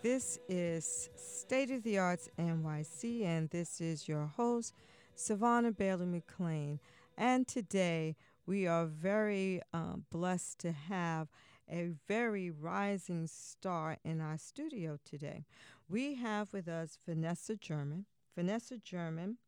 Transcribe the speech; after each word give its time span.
This 0.00 0.38
is 0.48 1.10
State 1.16 1.72
of 1.72 1.82
the 1.82 1.98
Arts 1.98 2.28
NYC, 2.38 3.24
and 3.24 3.50
this 3.50 3.80
is 3.80 4.06
your 4.06 4.26
host, 4.26 4.72
Savannah 5.16 5.72
Bailey 5.72 6.06
McLean. 6.06 6.78
And 7.16 7.48
today 7.48 8.14
we 8.46 8.64
are 8.68 8.86
very 8.86 9.60
uh, 9.74 9.94
blessed 10.12 10.60
to 10.60 10.70
have 10.70 11.26
a 11.68 11.90
very 12.06 12.48
rising 12.48 13.26
star 13.26 13.96
in 14.04 14.20
our 14.20 14.38
studio 14.38 15.00
today. 15.04 15.46
We 15.88 16.14
have 16.14 16.52
with 16.52 16.68
us 16.68 16.96
Vanessa 17.04 17.56
German. 17.56 18.04
Vanessa 18.36 18.78
German 18.78 19.38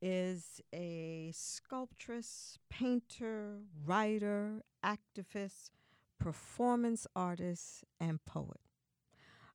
is 0.00 0.62
a 0.74 1.30
sculptress, 1.34 2.56
painter, 2.70 3.58
writer, 3.84 4.62
activist, 4.82 5.72
performance 6.18 7.06
artist, 7.14 7.84
and 8.00 8.24
poet. 8.24 8.60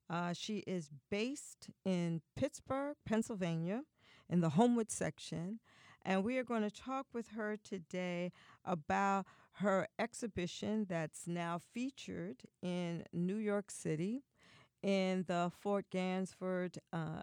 Uh, 0.10 0.34
she 0.34 0.60
is 0.60 0.90
based 1.12 1.70
in 1.86 2.22
Pittsburgh, 2.36 2.96
Pennsylvania, 3.06 3.84
in 4.30 4.42
the 4.42 4.50
Homewood 4.50 4.92
section, 4.92 5.60
and 6.04 6.24
we 6.24 6.38
are 6.38 6.44
going 6.44 6.64
to 6.64 6.72
talk 6.72 7.08
with 7.14 7.30
her 7.30 7.58
today 7.58 8.32
about 8.64 9.26
her 9.54 9.88
exhibition 9.98 10.86
that's 10.88 11.28
now 11.28 11.60
featured 11.74 12.44
in 12.62 13.04
New 13.12 13.36
York 13.36 13.70
City 13.70 14.24
in 14.82 15.26
the 15.28 15.52
Fort 15.60 15.86
Gansevoort 15.92 16.78
uh, 16.94 17.22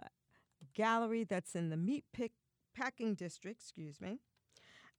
gallery 0.75 1.23
that's 1.23 1.55
in 1.55 1.69
the 1.69 1.77
meat 1.77 2.05
pick 2.13 2.33
packing 2.75 3.15
district, 3.15 3.61
excuse 3.61 3.99
me. 3.99 4.19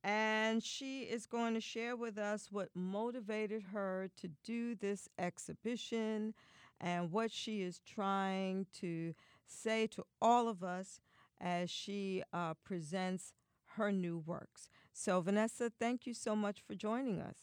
And 0.03 0.63
she 0.63 1.03
is 1.03 1.27
going 1.27 1.55
to 1.55 1.61
share 1.61 1.97
with 1.97 2.19
us 2.19 2.49
what 2.51 2.69
motivated 2.75 3.63
her 3.73 4.09
to 4.17 4.29
do 4.45 4.75
this 4.75 5.09
exhibition 5.19 6.35
and 6.81 7.11
what 7.11 7.33
she 7.33 7.63
is 7.63 7.81
trying 7.87 8.67
to 8.81 9.15
say 9.47 9.87
to 9.89 10.05
all 10.21 10.49
of 10.49 10.63
us 10.63 11.01
as 11.41 11.71
she 11.71 12.23
uh, 12.33 12.55
presents 12.65 13.33
her 13.77 13.93
new 13.93 14.19
works. 14.19 14.69
So, 14.93 15.21
Vanessa, 15.21 15.71
thank 15.79 16.07
you 16.07 16.15
so 16.15 16.35
much 16.35 16.61
for 16.67 16.75
joining 16.75 17.21
us. 17.21 17.37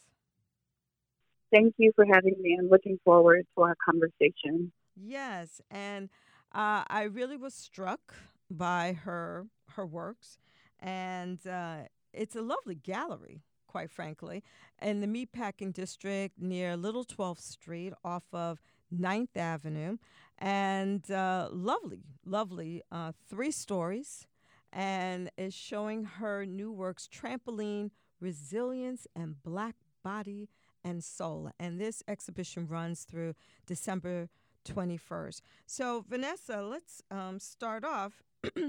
Thank 1.54 1.76
you 1.78 1.92
for 1.96 2.06
having 2.06 2.36
me. 2.42 2.58
I'm 2.60 2.70
looking 2.70 3.00
forward 3.06 3.46
to 3.56 3.64
our 3.64 3.76
conversation. 3.84 4.72
Yes, 4.96 5.62
and 5.70 6.10
uh, 6.54 6.84
I 6.88 7.04
really 7.04 7.38
was 7.38 7.54
struck 7.54 8.14
by 8.50 8.94
her 9.04 9.48
her 9.72 9.86
works, 9.86 10.38
and 10.80 11.46
uh, 11.48 11.84
it's 12.14 12.36
a 12.36 12.42
lovely 12.42 12.76
gallery, 12.76 13.42
quite 13.68 13.92
frankly, 13.92 14.44
in 14.82 15.02
the 15.02 15.08
meatpacking 15.08 15.74
district 15.74 16.42
near 16.42 16.76
Little 16.76 17.06
12th 17.06 17.42
Street, 17.42 17.94
off 18.04 18.24
of 18.34 18.60
9th 18.94 19.36
Avenue, 19.36 19.98
and 20.38 21.10
uh, 21.10 21.50
lovely, 21.52 22.04
lovely, 22.26 22.82
uh, 22.92 23.12
three 23.30 23.52
stories, 23.52 24.28
and 24.72 25.30
is 25.38 25.54
showing 25.54 26.04
her 26.04 26.46
new 26.46 26.72
works, 26.72 27.08
Trampoline, 27.08 27.92
Resilience, 28.20 29.08
and 29.16 29.42
Black 29.44 29.76
Body 30.04 30.50
and 30.84 31.04
Soul. 31.04 31.52
And 31.60 31.80
this 31.80 32.04
exhibition 32.08 32.68
runs 32.68 33.04
through 33.04 33.36
December 33.66 34.30
21st. 34.66 35.42
So, 35.66 36.04
Vanessa, 36.08 36.62
let's 36.62 37.02
um, 37.12 37.40
start 37.40 37.84
off. 37.84 38.24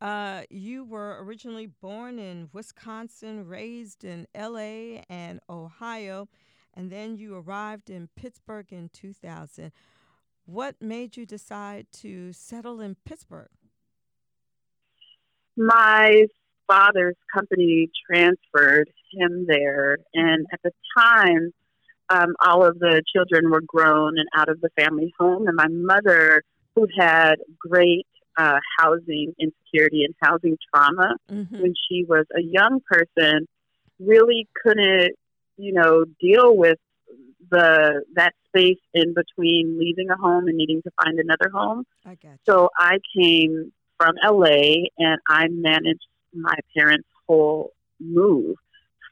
uh, 0.00 0.42
you 0.50 0.84
were 0.84 1.22
originally 1.22 1.66
born 1.66 2.18
in 2.18 2.48
Wisconsin, 2.52 3.46
raised 3.46 4.04
in 4.04 4.26
LA 4.36 5.02
and 5.08 5.40
Ohio, 5.48 6.28
and 6.74 6.90
then 6.90 7.16
you 7.16 7.36
arrived 7.36 7.90
in 7.90 8.08
Pittsburgh 8.16 8.72
in 8.72 8.88
2000. 8.92 9.72
What 10.46 10.76
made 10.80 11.16
you 11.16 11.24
decide 11.24 11.86
to 11.92 12.32
settle 12.32 12.80
in 12.80 12.96
Pittsburgh? 13.04 13.48
My 15.56 16.24
father's 16.66 17.16
company 17.32 17.90
transferred 18.06 18.90
him 19.12 19.46
there, 19.46 19.98
and 20.12 20.46
at 20.52 20.60
the 20.62 20.72
time, 20.98 21.52
um, 22.10 22.34
all 22.44 22.64
of 22.64 22.78
the 22.78 23.02
children 23.14 23.50
were 23.50 23.62
grown 23.66 24.18
and 24.18 24.28
out 24.36 24.48
of 24.48 24.60
the 24.60 24.70
family 24.76 25.12
home, 25.18 25.46
and 25.46 25.56
my 25.56 25.68
mother, 25.68 26.42
who 26.74 26.86
had 26.98 27.36
great 27.58 28.06
uh, 28.36 28.58
housing 28.78 29.32
insecurity 29.38 30.04
and 30.04 30.14
housing 30.20 30.56
trauma 30.74 31.14
Mm-hmm. 31.30 31.60
when 31.60 31.74
she 31.88 32.04
was 32.04 32.26
a 32.36 32.42
young 32.42 32.80
person, 32.90 33.46
really 33.98 34.48
couldn't, 34.62 35.12
you 35.56 35.72
know, 35.72 36.04
deal 36.20 36.56
with 36.56 36.78
the 37.50 38.04
that 38.14 38.32
space 38.48 38.80
in 38.94 39.14
between 39.14 39.78
leaving 39.78 40.10
a 40.10 40.16
home 40.16 40.48
and 40.48 40.56
needing 40.56 40.82
to 40.82 40.90
find 41.02 41.18
another 41.18 41.50
home. 41.52 41.84
I. 42.06 42.38
So 42.46 42.70
I 42.78 42.98
came 43.16 43.72
from 43.98 44.14
LA 44.24 44.86
and 44.98 45.20
I 45.28 45.48
managed 45.48 46.06
my 46.32 46.54
parents' 46.76 47.08
whole 47.26 47.72
move 48.00 48.56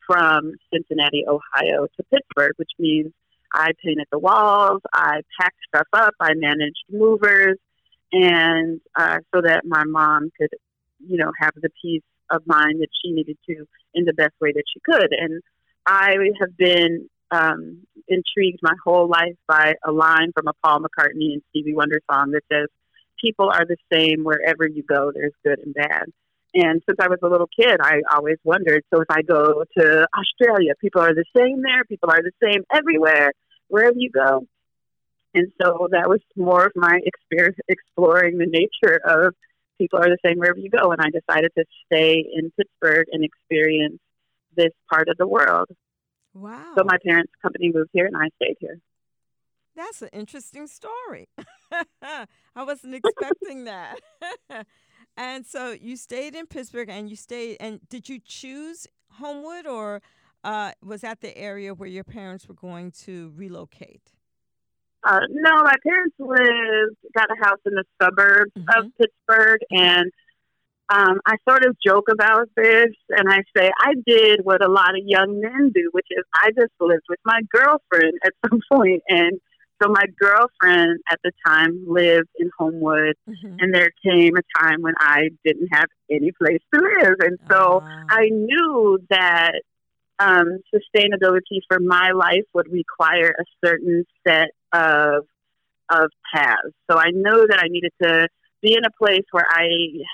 from 0.06 0.52
Cincinnati, 0.72 1.24
Ohio 1.26 1.86
to 1.86 2.02
Pittsburgh, 2.10 2.52
which 2.56 2.70
means 2.78 3.12
I 3.54 3.70
painted 3.84 4.06
the 4.10 4.18
walls, 4.18 4.80
I 4.92 5.20
packed 5.40 5.58
stuff 5.68 5.86
up, 5.92 6.14
I 6.20 6.32
managed 6.34 6.84
movers, 6.90 7.58
and 8.12 8.80
uh, 8.96 9.18
so 9.34 9.40
that 9.42 9.62
my 9.64 9.84
mom 9.84 10.30
could, 10.38 10.50
you 11.06 11.18
know, 11.18 11.30
have 11.40 11.52
the 11.56 11.70
peace 11.80 12.02
of 12.30 12.42
mind 12.46 12.80
that 12.80 12.88
she 13.02 13.12
needed 13.12 13.36
to 13.46 13.66
in 13.94 14.04
the 14.04 14.14
best 14.14 14.34
way 14.40 14.52
that 14.52 14.64
she 14.72 14.80
could. 14.80 15.08
And 15.12 15.42
I 15.86 16.16
have 16.40 16.56
been 16.56 17.08
um, 17.30 17.86
intrigued 18.08 18.60
my 18.62 18.74
whole 18.84 19.08
life 19.08 19.36
by 19.48 19.74
a 19.84 19.92
line 19.92 20.32
from 20.34 20.48
a 20.48 20.52
Paul 20.62 20.80
McCartney 20.80 21.32
and 21.32 21.42
Stevie 21.50 21.74
Wonder 21.74 22.00
song 22.10 22.32
that 22.32 22.42
says, 22.52 22.68
People 23.20 23.50
are 23.50 23.64
the 23.64 23.76
same 23.92 24.24
wherever 24.24 24.66
you 24.66 24.82
go, 24.82 25.12
there's 25.14 25.32
good 25.44 25.60
and 25.60 25.74
bad. 25.74 26.06
And 26.54 26.82
since 26.86 26.98
I 27.00 27.08
was 27.08 27.20
a 27.22 27.28
little 27.28 27.48
kid, 27.48 27.78
I 27.80 28.02
always 28.14 28.36
wondered 28.44 28.82
so 28.92 29.00
if 29.00 29.10
I 29.10 29.22
go 29.22 29.64
to 29.78 30.08
Australia, 30.18 30.72
people 30.80 31.00
are 31.00 31.14
the 31.14 31.24
same 31.36 31.62
there, 31.62 31.84
people 31.84 32.10
are 32.10 32.22
the 32.22 32.32
same 32.42 32.64
everywhere, 32.74 33.32
wherever 33.68 33.96
you 33.96 34.10
go. 34.10 34.46
And 35.34 35.50
so 35.60 35.88
that 35.92 36.08
was 36.08 36.20
more 36.36 36.66
of 36.66 36.72
my 36.74 37.00
experience 37.04 37.56
exploring 37.68 38.36
the 38.36 38.46
nature 38.46 39.00
of 39.04 39.34
people 39.78 39.98
are 39.98 40.10
the 40.10 40.18
same 40.24 40.38
wherever 40.38 40.58
you 40.58 40.68
go. 40.68 40.92
And 40.92 41.00
I 41.00 41.08
decided 41.08 41.52
to 41.56 41.64
stay 41.86 42.24
in 42.34 42.50
Pittsburgh 42.50 43.06
and 43.12 43.24
experience 43.24 43.98
this 44.56 44.72
part 44.90 45.08
of 45.08 45.16
the 45.18 45.26
world. 45.26 45.68
Wow. 46.34 46.72
So 46.76 46.84
my 46.84 46.96
parents' 47.04 47.32
company 47.42 47.70
moved 47.74 47.90
here 47.92 48.06
and 48.06 48.16
I 48.16 48.28
stayed 48.36 48.56
here. 48.60 48.78
That's 49.74 50.02
an 50.02 50.10
interesting 50.12 50.66
story. 50.66 51.28
I 52.02 52.26
wasn't 52.56 52.94
expecting 52.94 53.64
that. 53.72 54.00
and 55.16 55.46
so 55.46 55.70
you 55.72 55.96
stayed 55.96 56.34
in 56.34 56.46
Pittsburgh 56.46 56.88
and 56.90 57.08
you 57.08 57.16
stayed 57.16 57.56
and 57.60 57.80
did 57.88 58.08
you 58.08 58.18
choose 58.18 58.86
Homewood 59.12 59.66
or 59.66 60.02
uh, 60.44 60.72
was 60.84 61.02
that 61.02 61.20
the 61.20 61.36
area 61.38 61.72
where 61.72 61.88
your 61.88 62.04
parents 62.04 62.48
were 62.48 62.54
going 62.54 62.90
to 62.90 63.32
relocate? 63.36 64.12
Uh, 65.04 65.20
no, 65.30 65.62
my 65.62 65.74
parents 65.84 66.14
lived, 66.18 66.96
got 67.16 67.28
a 67.30 67.44
house 67.44 67.58
in 67.66 67.74
the 67.74 67.84
suburbs 68.00 68.52
Mhm. 68.56 68.78
of 68.86 68.92
Pittsburgh, 68.96 69.60
and 69.70 70.12
um, 70.92 71.20
I 71.26 71.36
sort 71.48 71.64
of 71.64 71.76
joke 71.84 72.08
about 72.10 72.48
this, 72.56 72.92
and 73.10 73.26
I 73.32 73.40
say 73.56 73.70
I 73.80 73.94
did 74.06 74.40
what 74.44 74.62
a 74.64 74.70
lot 74.70 74.90
of 74.90 75.02
young 75.04 75.40
men 75.40 75.70
do, 75.74 75.88
which 75.92 76.06
is 76.10 76.24
I 76.34 76.50
just 76.50 76.72
lived 76.80 77.04
with 77.08 77.20
my 77.24 77.40
girlfriend 77.50 78.14
at 78.26 78.32
some 78.50 78.60
point. 78.70 79.02
and 79.08 79.40
so 79.82 79.88
my 79.90 80.04
girlfriend 80.20 81.00
at 81.10 81.18
the 81.24 81.32
time 81.44 81.72
lived 81.88 82.28
in 82.38 82.50
Homewood, 82.56 83.14
Mhm. 83.28 83.56
and 83.60 83.74
there 83.74 83.90
came 84.06 84.34
a 84.36 84.42
time 84.60 84.80
when 84.80 84.94
I 85.00 85.30
didn't 85.44 85.68
have 85.72 85.88
any 86.08 86.30
place 86.40 86.60
to 86.72 86.80
live, 86.80 87.16
and 87.20 87.36
so 87.50 87.82
Ah. 87.84 88.04
I 88.10 88.28
knew 88.28 88.98
that 89.10 89.54
um, 90.20 90.58
sustainability 90.72 91.58
for 91.68 91.80
my 91.80 92.12
life 92.12 92.44
would 92.54 92.70
require 92.70 93.34
a 93.36 93.44
certain 93.66 94.04
set 94.26 94.50
of 94.72 95.24
of 95.90 96.10
paths. 96.32 96.72
So 96.90 96.96
I 96.96 97.10
know 97.12 97.44
that 97.46 97.58
I 97.58 97.66
needed 97.68 97.92
to 98.02 98.28
be 98.62 98.74
in 98.74 98.84
a 98.84 98.90
place 99.02 99.24
where 99.32 99.46
I 99.50 99.66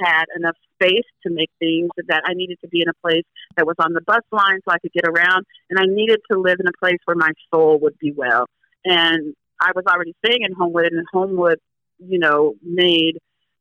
had 0.02 0.24
enough 0.34 0.56
space 0.80 1.04
to 1.24 1.30
make 1.30 1.50
things, 1.58 1.90
that 2.08 2.22
I 2.26 2.34
needed 2.34 2.58
to 2.62 2.68
be 2.68 2.82
in 2.82 2.88
a 2.88 2.94
place 3.02 3.24
that 3.56 3.66
was 3.66 3.76
on 3.78 3.92
the 3.92 4.00
bus 4.00 4.22
line 4.32 4.60
so 4.64 4.72
I 4.72 4.78
could 4.78 4.92
get 4.92 5.04
around, 5.06 5.44
and 5.70 5.78
I 5.78 5.84
needed 5.86 6.20
to 6.30 6.38
live 6.38 6.56
in 6.60 6.66
a 6.66 6.78
place 6.78 6.98
where 7.04 7.16
my 7.16 7.30
soul 7.52 7.78
would 7.80 7.98
be 7.98 8.12
well. 8.12 8.46
And 8.84 9.34
I 9.60 9.72
was 9.74 9.84
already 9.88 10.14
staying 10.24 10.42
in 10.42 10.52
Homewood, 10.52 10.92
and 10.92 11.04
Homewood, 11.12 11.58
you 11.98 12.18
know, 12.18 12.54
made 12.62 13.18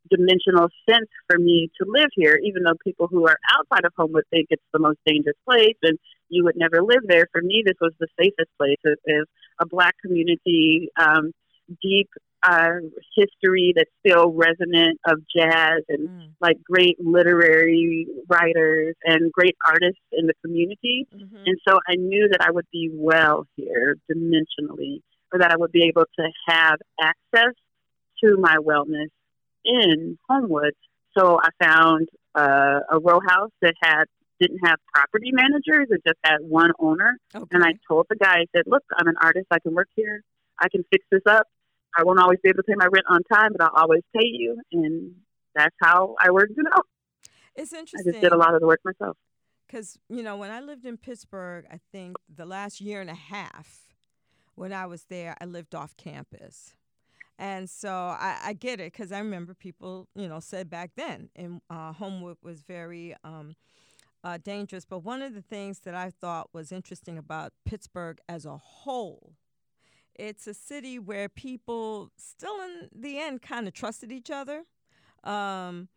dimensional 0.10 0.70
sense 0.90 1.10
for 1.30 1.38
me 1.38 1.70
to 1.80 1.86
live 1.90 2.10
here, 2.16 2.40
even 2.44 2.64
though 2.64 2.76
people 2.84 3.08
who 3.08 3.28
are 3.28 3.38
outside 3.58 3.86
of 3.86 3.92
Homewood 3.98 4.24
think 4.30 4.48
it's 4.50 4.64
the 4.74 4.80
most 4.80 5.00
dangerous 5.06 5.36
place 5.46 5.76
and 5.84 5.98
you 6.30 6.44
would 6.44 6.56
never 6.56 6.82
live 6.82 7.04
there. 7.08 7.28
For 7.32 7.42
me, 7.42 7.64
this 7.66 7.76
was 7.82 7.94
the 8.00 8.08
safest 8.20 8.50
place. 8.58 8.78
Is 8.86 9.26
a 9.60 9.66
black 9.66 9.96
community, 10.02 10.90
um, 11.00 11.32
deep 11.82 12.10
uh, 12.44 12.80
history 13.16 13.74
that's 13.76 13.90
still 14.06 14.32
resonant 14.32 15.00
of 15.08 15.20
jazz 15.36 15.82
and 15.90 16.10
mm. 16.10 16.30
like 16.40 16.58
great 16.64 16.98
literary 17.00 18.08
writers 18.30 18.96
and 19.04 19.32
great 19.32 19.56
artists 19.66 20.02
in 20.12 20.28
the 20.28 20.34
community. 20.44 21.08
Mm-hmm. 21.16 21.44
And 21.46 21.58
so 21.68 21.80
I 21.88 21.96
knew 21.96 22.30
that 22.32 22.42
I 22.42 22.52
would 22.52 22.68
be 22.72 22.90
well 22.94 23.46
here 23.56 23.96
dimensionally, 24.12 25.02
or 25.32 25.40
that 25.40 25.52
I 25.52 25.58
would 25.58 25.72
be 25.72 25.86
able 25.86 26.06
to 26.20 26.28
have 26.48 26.78
access 27.02 27.54
to 28.24 28.38
my 28.38 28.58
wellness 28.58 29.10
in 29.66 30.18
Homewood. 30.30 30.74
So 31.18 31.40
I 31.42 31.50
found 31.64 32.08
uh, 32.36 32.80
a 32.92 33.00
row 33.00 33.20
house 33.28 33.52
that 33.62 33.74
had 33.82 34.06
didn't 34.40 34.60
have 34.64 34.78
property 34.94 35.32
managers; 35.32 35.88
it 35.90 36.02
just 36.06 36.20
had 36.24 36.38
one 36.42 36.72
owner. 36.80 37.18
Okay. 37.34 37.48
And 37.52 37.64
I 37.64 37.72
told 37.88 38.06
the 38.10 38.16
guy, 38.16 38.42
I 38.42 38.46
said, 38.56 38.66
"Look, 38.68 38.84
I'm 38.96 39.08
an 39.08 39.16
artist. 39.20 39.48
I 39.50 39.58
can 39.58 39.74
work 39.74 39.90
here. 39.96 40.22
I 40.60 40.70
can 40.70 40.84
fix 40.92 41.04
this 41.12 41.24
up. 41.28 41.48
I 41.96 42.04
won't 42.04 42.20
always 42.20 42.40
be 42.42 42.50
able 42.50 42.58
to 42.58 42.64
pay 42.64 42.76
my 42.76 42.88
rent 42.88 43.06
on 43.10 43.22
time, 43.32 43.52
but 43.58 43.62
I'll 43.66 43.84
always 43.84 44.04
pay 44.16 44.26
you." 44.26 44.62
And 44.72 45.16
that's 45.56 45.76
how 45.82 46.16
I 46.22 46.32
worked 46.32 46.54
it 46.58 46.66
out. 46.76 46.86
It's 47.56 47.74
interesting. 47.74 48.10
I 48.10 48.12
just 48.12 48.22
did 48.22 48.32
a 48.32 48.38
lot 48.38 48.54
of 48.54 48.62
the 48.62 48.68
work 48.68 48.80
myself. 48.86 49.18
Because 49.66 49.98
you 50.10 50.24
know, 50.24 50.38
when 50.38 50.52
I 50.52 50.62
lived 50.62 50.86
in 50.86 50.98
Pittsburgh, 50.98 51.66
I 51.72 51.80
think 51.92 52.16
the 52.34 52.46
last 52.46 52.80
year 52.80 53.02
and 53.02 53.10
a 53.10 53.16
half, 53.16 53.94
when 54.56 54.74
I 54.74 54.86
was 54.86 55.06
there, 55.06 55.36
I 55.42 55.46
lived 55.46 55.76
off 55.76 55.96
campus. 55.98 56.74
And 57.40 57.70
so 57.70 57.90
I, 57.90 58.40
I 58.46 58.54
get 58.54 58.80
it 58.80 58.92
because 58.92 59.12
I 59.12 59.20
remember 59.20 59.54
people, 59.54 60.08
you 60.16 60.28
know, 60.28 60.40
said 60.40 60.70
back 60.70 60.92
then, 60.96 61.30
and 61.36 61.62
uh, 61.70 61.94
Homewood 61.94 62.38
was 62.42 62.62
very 62.62 63.16
um, 63.24 63.56
uh, 64.24 64.40
dangerous. 64.44 64.86
But 64.86 65.00
one 65.00 65.22
of 65.22 65.36
the 65.36 65.42
things 65.42 65.80
that 65.82 65.94
I 65.94 66.10
thought 66.10 66.50
was 66.52 66.72
interesting 66.72 67.18
about 67.18 67.54
Pittsburgh 67.64 68.20
as 68.28 68.46
a 68.46 68.58
whole, 68.58 69.34
it's 70.18 70.48
a 70.48 70.54
city 70.54 71.00
where 71.00 71.30
people 71.30 72.12
still, 72.18 72.60
in 72.62 72.90
the 72.96 73.20
end, 73.20 73.42
kind 73.42 73.68
of 73.68 73.74
trusted 73.74 74.12
each 74.12 74.30
other. 74.30 74.64
Um, 75.24 75.90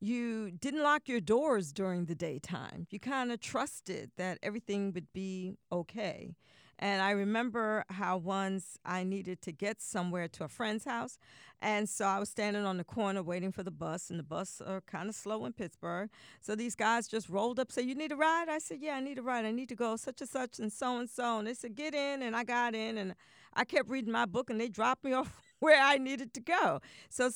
you 0.00 0.50
didn't 0.50 0.82
lock 0.82 1.08
your 1.08 1.20
doors 1.20 1.72
during 1.72 2.04
the 2.04 2.14
daytime. 2.14 2.86
You 2.90 3.00
kind 3.00 3.32
of 3.32 3.40
trusted 3.40 4.10
that 4.16 4.38
everything 4.42 4.92
would 4.92 5.12
be 5.12 5.56
okay. 5.72 6.34
And 6.78 7.00
I 7.00 7.10
remember 7.10 7.84
how 7.88 8.18
once 8.18 8.78
I 8.84 9.02
needed 9.02 9.40
to 9.42 9.52
get 9.52 9.80
somewhere 9.80 10.28
to 10.28 10.44
a 10.44 10.48
friend's 10.48 10.84
house. 10.84 11.18
And 11.62 11.88
so 11.88 12.04
I 12.04 12.18
was 12.18 12.28
standing 12.28 12.64
on 12.66 12.76
the 12.76 12.84
corner 12.84 13.22
waiting 13.22 13.50
for 13.50 13.62
the 13.62 13.70
bus, 13.70 14.10
and 14.10 14.18
the 14.18 14.22
bus 14.22 14.60
are 14.60 14.82
kind 14.82 15.08
of 15.08 15.14
slow 15.14 15.46
in 15.46 15.54
Pittsburgh. 15.54 16.10
So 16.40 16.54
these 16.54 16.74
guys 16.74 17.08
just 17.08 17.30
rolled 17.30 17.58
up, 17.58 17.72
say, 17.72 17.82
You 17.82 17.94
need 17.94 18.12
a 18.12 18.16
ride? 18.16 18.48
I 18.50 18.58
said, 18.58 18.78
Yeah, 18.80 18.94
I 18.96 19.00
need 19.00 19.18
a 19.18 19.22
ride. 19.22 19.46
I 19.46 19.52
need 19.52 19.70
to 19.70 19.74
go 19.74 19.96
such 19.96 20.20
and 20.20 20.28
such 20.28 20.58
and 20.58 20.70
so 20.70 20.98
and 20.98 21.08
so. 21.08 21.38
And 21.38 21.46
they 21.46 21.54
said, 21.54 21.74
Get 21.74 21.94
in. 21.94 22.22
And 22.22 22.36
I 22.36 22.44
got 22.44 22.74
in, 22.74 22.98
and 22.98 23.14
I 23.54 23.64
kept 23.64 23.88
reading 23.88 24.12
my 24.12 24.26
book, 24.26 24.50
and 24.50 24.60
they 24.60 24.68
dropped 24.68 25.02
me 25.04 25.12
off 25.14 25.32
where 25.60 25.80
I 25.82 25.96
needed 25.96 26.34
to 26.34 26.40
go. 26.40 26.80
So 27.08 27.30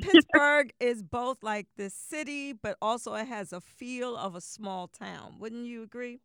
Pittsburgh 0.00 0.72
is 0.80 1.02
both 1.02 1.42
like 1.42 1.66
the 1.76 1.90
city, 1.90 2.52
but 2.52 2.76
also 2.82 3.14
it 3.14 3.26
has 3.26 3.52
a 3.52 3.60
feel 3.60 4.16
of 4.16 4.34
a 4.34 4.40
small 4.40 4.88
town. 4.88 5.36
Wouldn't 5.38 5.66
you 5.66 5.82
agree? 5.82 6.20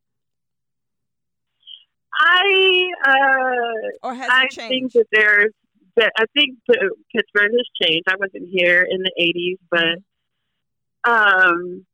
I 2.19 2.91
uh, 3.07 4.07
or 4.07 4.13
has 4.13 4.29
I 4.29 4.47
think 4.49 4.91
that 4.93 5.05
there's 5.11 5.53
that 5.95 6.11
I 6.17 6.25
think 6.35 6.57
Pittsburgh 6.67 7.51
has 7.51 7.67
changed. 7.81 8.07
I 8.09 8.15
wasn't 8.19 8.49
here 8.49 8.85
in 8.89 9.01
the 9.01 9.11
'80s, 9.19 9.57
but 9.71 11.09
mm-hmm. 11.09 11.11
um, 11.11 11.85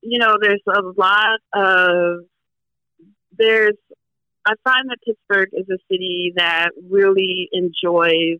you 0.00 0.18
know, 0.18 0.36
there's 0.40 0.62
a 0.66 0.80
lot 0.96 1.38
of 1.52 2.24
there's. 3.36 3.76
I 4.46 4.54
find 4.64 4.88
that 4.88 4.98
Pittsburgh 5.04 5.50
is 5.52 5.66
a 5.68 5.76
city 5.92 6.32
that 6.36 6.70
really 6.88 7.50
enjoys 7.52 8.38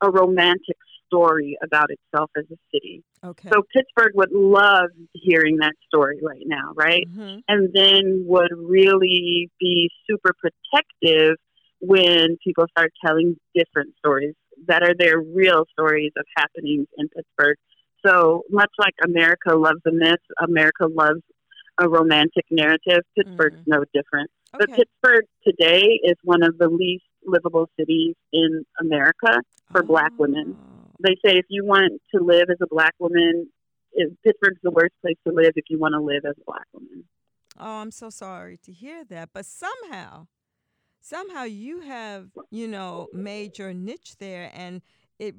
a 0.00 0.08
romantic 0.08 0.76
story 1.08 1.56
about 1.62 1.88
itself 1.90 2.30
as 2.36 2.44
a 2.52 2.56
city. 2.72 3.02
Okay. 3.24 3.48
So 3.48 3.62
Pittsburgh 3.74 4.12
would 4.14 4.32
love 4.32 4.90
hearing 5.12 5.56
that 5.58 5.72
story 5.86 6.18
right 6.22 6.44
now, 6.44 6.72
right? 6.76 7.04
Mm-hmm. 7.08 7.38
And 7.48 7.70
then 7.74 8.24
would 8.26 8.52
really 8.56 9.50
be 9.58 9.90
super 10.08 10.32
protective 10.38 11.36
when 11.80 12.36
people 12.44 12.66
start 12.70 12.92
telling 13.04 13.36
different 13.54 13.94
stories 13.98 14.34
that 14.66 14.82
are 14.82 14.94
their 14.98 15.20
real 15.20 15.64
stories 15.72 16.12
of 16.16 16.24
happenings 16.36 16.86
in 16.96 17.08
Pittsburgh. 17.08 17.56
So 18.04 18.42
much 18.50 18.70
like 18.78 18.94
America 19.04 19.56
loves 19.56 19.80
a 19.86 19.92
myth, 19.92 20.20
America 20.40 20.86
loves 20.86 21.20
a 21.80 21.88
romantic 21.88 22.44
narrative. 22.50 23.02
Pittsburgh's 23.16 23.56
mm-hmm. 23.60 23.70
no 23.70 23.84
different. 23.94 24.30
Okay. 24.54 24.64
But 24.66 24.76
Pittsburgh 24.76 25.24
today 25.46 26.00
is 26.02 26.16
one 26.24 26.42
of 26.42 26.58
the 26.58 26.68
least 26.68 27.04
livable 27.24 27.68
cities 27.78 28.14
in 28.32 28.64
America 28.80 29.40
for 29.70 29.82
oh. 29.82 29.86
black 29.86 30.12
women. 30.18 30.56
They 31.00 31.14
say 31.24 31.36
if 31.38 31.46
you 31.48 31.64
want 31.64 32.00
to 32.14 32.20
live 32.22 32.46
as 32.50 32.58
a 32.60 32.66
black 32.68 32.94
woman, 32.98 33.48
Pittsburgh's 34.24 34.58
the 34.62 34.70
worst 34.70 34.94
place 35.00 35.16
to 35.26 35.32
live 35.32 35.52
if 35.56 35.64
you 35.68 35.78
want 35.78 35.94
to 35.94 36.00
live 36.00 36.24
as 36.24 36.34
a 36.40 36.44
black 36.44 36.66
woman. 36.72 37.04
Oh, 37.58 37.80
I'm 37.80 37.90
so 37.90 38.10
sorry 38.10 38.58
to 38.64 38.72
hear 38.72 39.04
that. 39.04 39.30
But 39.32 39.46
somehow, 39.46 40.26
somehow 41.00 41.44
you 41.44 41.80
have, 41.80 42.30
you 42.50 42.68
know, 42.68 43.08
made 43.12 43.58
your 43.58 43.72
niche 43.72 44.16
there 44.18 44.50
and 44.54 44.82
it, 45.18 45.34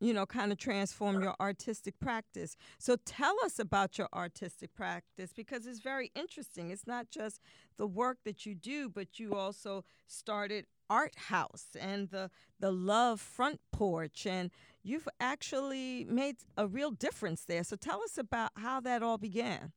you 0.00 0.14
know, 0.14 0.26
kind 0.26 0.52
of 0.52 0.58
transformed 0.58 1.22
your 1.22 1.34
artistic 1.40 1.98
practice. 1.98 2.56
So 2.78 2.96
tell 3.04 3.36
us 3.44 3.58
about 3.58 3.98
your 3.98 4.08
artistic 4.14 4.74
practice 4.74 5.32
because 5.34 5.66
it's 5.66 5.80
very 5.80 6.12
interesting. 6.14 6.70
It's 6.70 6.86
not 6.86 7.10
just 7.10 7.40
the 7.76 7.86
work 7.86 8.18
that 8.24 8.46
you 8.46 8.54
do, 8.54 8.88
but 8.88 9.18
you 9.18 9.34
also 9.34 9.84
started 10.06 10.66
art 10.90 11.14
house 11.16 11.66
and 11.78 12.10
the 12.10 12.30
the 12.60 12.70
love 12.70 13.20
front 13.20 13.60
porch 13.72 14.26
and 14.26 14.50
you've 14.82 15.08
actually 15.20 16.04
made 16.04 16.36
a 16.56 16.66
real 16.66 16.90
difference 16.90 17.44
there. 17.44 17.62
So 17.62 17.76
tell 17.76 18.02
us 18.02 18.18
about 18.18 18.50
how 18.56 18.80
that 18.80 19.02
all 19.02 19.18
began. 19.18 19.72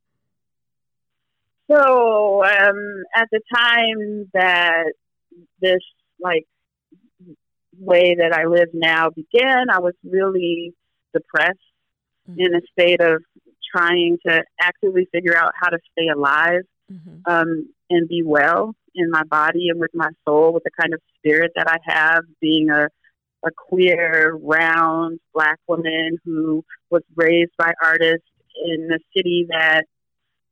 So 1.70 2.44
um, 2.44 3.04
at 3.16 3.28
the 3.32 3.42
time 3.54 4.30
that 4.34 4.94
this 5.62 5.80
like 6.20 6.46
way 7.78 8.16
that 8.16 8.34
I 8.34 8.46
live 8.46 8.70
now 8.74 9.10
began, 9.10 9.70
I 9.70 9.80
was 9.80 9.94
really 10.04 10.74
depressed 11.14 11.60
mm-hmm. 12.30 12.40
in 12.40 12.56
a 12.56 12.62
state 12.72 13.02
of 13.02 13.22
trying 13.74 14.18
to 14.26 14.44
actively 14.62 15.08
figure 15.12 15.38
out 15.38 15.54
how 15.60 15.70
to 15.70 15.78
stay 15.92 16.08
alive 16.08 16.64
mm-hmm. 16.92 17.20
um, 17.26 17.70
and 17.90 18.08
be 18.08 18.22
well 18.24 18.76
in 18.96 19.10
my 19.10 19.24
body 19.24 19.70
and 19.70 19.80
with 19.80 19.92
my 19.94 20.10
soul, 20.28 20.54
with 20.54 20.64
the 20.64 20.72
kind 20.80 20.94
of 20.94 21.02
spirit 21.18 21.52
that 21.56 21.68
I 21.68 21.78
have, 21.86 22.24
being 22.40 22.70
a 22.70 22.88
a 23.44 23.52
queer, 23.52 24.38
round 24.42 25.20
black 25.34 25.58
woman 25.68 26.18
who 26.24 26.64
was 26.90 27.02
raised 27.16 27.52
by 27.58 27.74
artists 27.84 28.28
in 28.66 28.90
a 28.92 29.00
city 29.16 29.48
that, 29.50 29.86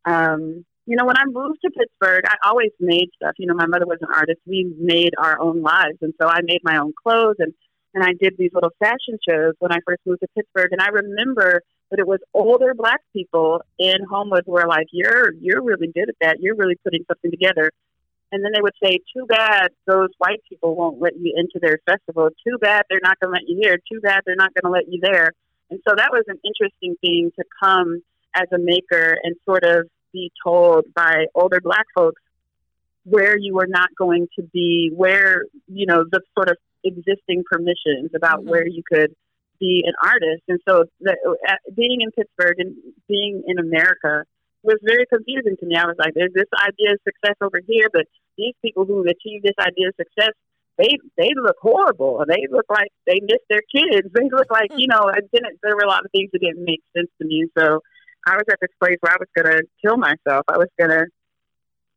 um, 0.05 0.65
you 0.85 0.95
know, 0.95 1.05
when 1.05 1.17
I 1.17 1.25
moved 1.27 1.59
to 1.63 1.71
Pittsburgh, 1.71 2.23
I 2.25 2.47
always 2.47 2.71
made 2.79 3.09
stuff. 3.15 3.33
You 3.37 3.47
know, 3.47 3.53
my 3.53 3.67
mother 3.67 3.85
was 3.85 3.99
an 4.01 4.07
artist. 4.13 4.39
We 4.45 4.73
made 4.79 5.13
our 5.19 5.39
own 5.39 5.61
lives. 5.61 5.97
And 6.01 6.13
so 6.19 6.27
I 6.27 6.39
made 6.43 6.61
my 6.63 6.77
own 6.77 6.93
clothes 7.03 7.35
and, 7.39 7.53
and 7.93 8.03
I 8.03 8.13
did 8.19 8.35
these 8.37 8.51
little 8.53 8.71
fashion 8.79 9.19
shows 9.27 9.53
when 9.59 9.71
I 9.71 9.77
first 9.85 10.01
moved 10.05 10.21
to 10.21 10.27
Pittsburgh. 10.35 10.69
And 10.71 10.81
I 10.81 10.87
remember 10.87 11.61
that 11.91 11.99
it 11.99 12.07
was 12.07 12.19
older 12.33 12.73
black 12.73 13.01
people 13.13 13.61
in 13.77 13.97
Homewood 14.09 14.43
were 14.47 14.67
like, 14.67 14.87
you're, 14.91 15.31
you're 15.39 15.61
really 15.61 15.91
good 15.93 16.09
at 16.09 16.15
that. 16.21 16.37
You're 16.39 16.55
really 16.55 16.77
putting 16.83 17.03
something 17.07 17.31
together. 17.31 17.71
And 18.31 18.43
then 18.43 18.51
they 18.53 18.61
would 18.61 18.75
say, 18.83 18.99
too 19.15 19.25
bad 19.25 19.69
those 19.87 20.09
white 20.17 20.41
people 20.47 20.75
won't 20.75 21.01
let 21.01 21.17
you 21.17 21.33
into 21.35 21.59
their 21.59 21.79
festival. 21.85 22.29
Too 22.47 22.57
bad 22.59 22.83
they're 22.89 22.99
not 23.01 23.19
going 23.19 23.33
to 23.33 23.39
let 23.39 23.49
you 23.49 23.59
here. 23.61 23.77
Too 23.91 23.99
bad 24.01 24.21
they're 24.25 24.35
not 24.35 24.53
going 24.53 24.71
to 24.71 24.75
let 24.77 24.91
you 24.91 24.99
there. 25.01 25.31
And 25.71 25.79
so 25.87 25.95
that 25.95 26.11
was 26.11 26.23
an 26.27 26.39
interesting 26.43 26.95
thing 27.01 27.31
to 27.37 27.43
come 27.61 28.01
as 28.35 28.47
a 28.53 28.57
maker 28.59 29.17
and 29.23 29.35
sort 29.45 29.63
of 29.63 29.87
be 30.13 30.31
told 30.43 30.85
by 30.93 31.25
older 31.35 31.59
black 31.61 31.85
folks 31.95 32.21
where 33.03 33.37
you 33.37 33.55
were 33.55 33.67
not 33.67 33.89
going 33.97 34.27
to 34.37 34.43
be, 34.43 34.91
where, 34.95 35.45
you 35.67 35.85
know, 35.85 36.03
the 36.11 36.21
sort 36.35 36.49
of 36.49 36.57
existing 36.83 37.43
permissions 37.49 38.11
about 38.15 38.39
mm-hmm. 38.39 38.49
where 38.49 38.67
you 38.67 38.83
could 38.87 39.15
be 39.59 39.83
an 39.85 39.93
artist. 40.03 40.43
And 40.47 40.59
so 40.67 40.85
the, 41.01 41.15
uh, 41.47 41.53
being 41.75 42.01
in 42.01 42.11
Pittsburgh 42.11 42.59
and 42.59 42.75
being 43.07 43.43
in 43.47 43.59
America, 43.59 44.25
was 44.63 44.77
very 44.83 45.05
confusing 45.07 45.55
to 45.59 45.65
me. 45.65 45.75
I 45.75 45.85
was 45.85 45.95
like, 45.97 46.13
there's 46.13 46.33
this 46.33 46.49
idea 46.63 46.93
of 46.93 46.99
success 47.07 47.35
over 47.41 47.59
here, 47.65 47.89
but 47.91 48.05
these 48.37 48.53
people 48.61 48.85
who 48.85 49.01
achieve 49.03 49.43
this 49.43 49.57
idea 49.59 49.89
of 49.89 49.95
success 49.95 50.33
they 50.79 50.97
they 51.17 51.29
look 51.35 51.57
horrible. 51.61 52.23
They 52.25 52.47
look 52.49 52.65
like 52.69 52.87
they 53.05 53.19
miss 53.21 53.43
their 53.49 53.61
kids. 53.69 54.07
They 54.15 54.29
look 54.31 54.49
like 54.49 54.71
you 54.77 54.87
know. 54.87 55.11
I 55.11 55.19
didn't. 55.31 55.59
There 55.61 55.75
were 55.75 55.83
a 55.83 55.89
lot 55.89 56.05
of 56.05 56.11
things 56.11 56.29
that 56.31 56.39
didn't 56.39 56.63
make 56.63 56.81
sense 56.95 57.09
to 57.21 57.27
me. 57.27 57.45
So 57.57 57.81
I 58.25 58.35
was 58.35 58.45
at 58.49 58.59
this 58.61 58.71
place 58.79 58.97
where 59.01 59.13
I 59.13 59.17
was 59.19 59.27
gonna 59.35 59.59
kill 59.83 59.97
myself. 59.97 60.45
I 60.47 60.57
was 60.57 60.69
gonna. 60.79 61.03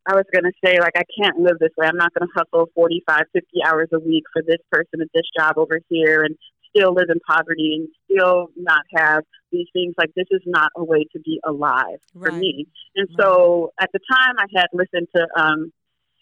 I 0.05 0.15
was 0.15 0.25
going 0.33 0.43
to 0.43 0.51
say, 0.59 0.81
like, 0.81 0.97
I 0.97 1.03
can't 1.17 1.39
live 1.39 1.59
this 1.59 1.71
way. 1.77 1.87
I'm 1.87 1.95
not 1.95 2.13
going 2.13 2.27
to 2.27 2.33
hustle 2.35 2.67
45, 2.75 3.23
50 3.31 3.47
hours 3.65 3.87
a 3.93 3.99
week 3.99 4.25
for 4.33 4.41
this 4.45 4.59
person 4.69 4.99
at 4.99 5.07
this 5.13 5.23
job 5.33 5.57
over 5.57 5.79
here 5.87 6.23
and 6.23 6.35
still 6.67 6.93
live 6.93 7.07
in 7.07 7.21
poverty 7.25 7.79
and 7.79 7.87
still 8.03 8.49
not 8.57 8.83
have 8.97 9.23
these 9.53 9.67
things. 9.71 9.93
Like, 9.97 10.11
this 10.15 10.27
is 10.31 10.41
not 10.45 10.71
a 10.75 10.83
way 10.83 11.05
to 11.13 11.19
be 11.19 11.39
alive 11.45 11.99
for 12.11 12.31
me. 12.39 12.67
And 12.95 13.07
so 13.19 13.71
at 13.79 13.89
the 13.93 13.99
time, 14.11 14.35
I 14.37 14.47
had 14.55 14.67
listened 14.73 15.07
to, 15.15 15.27
um, 15.39 15.71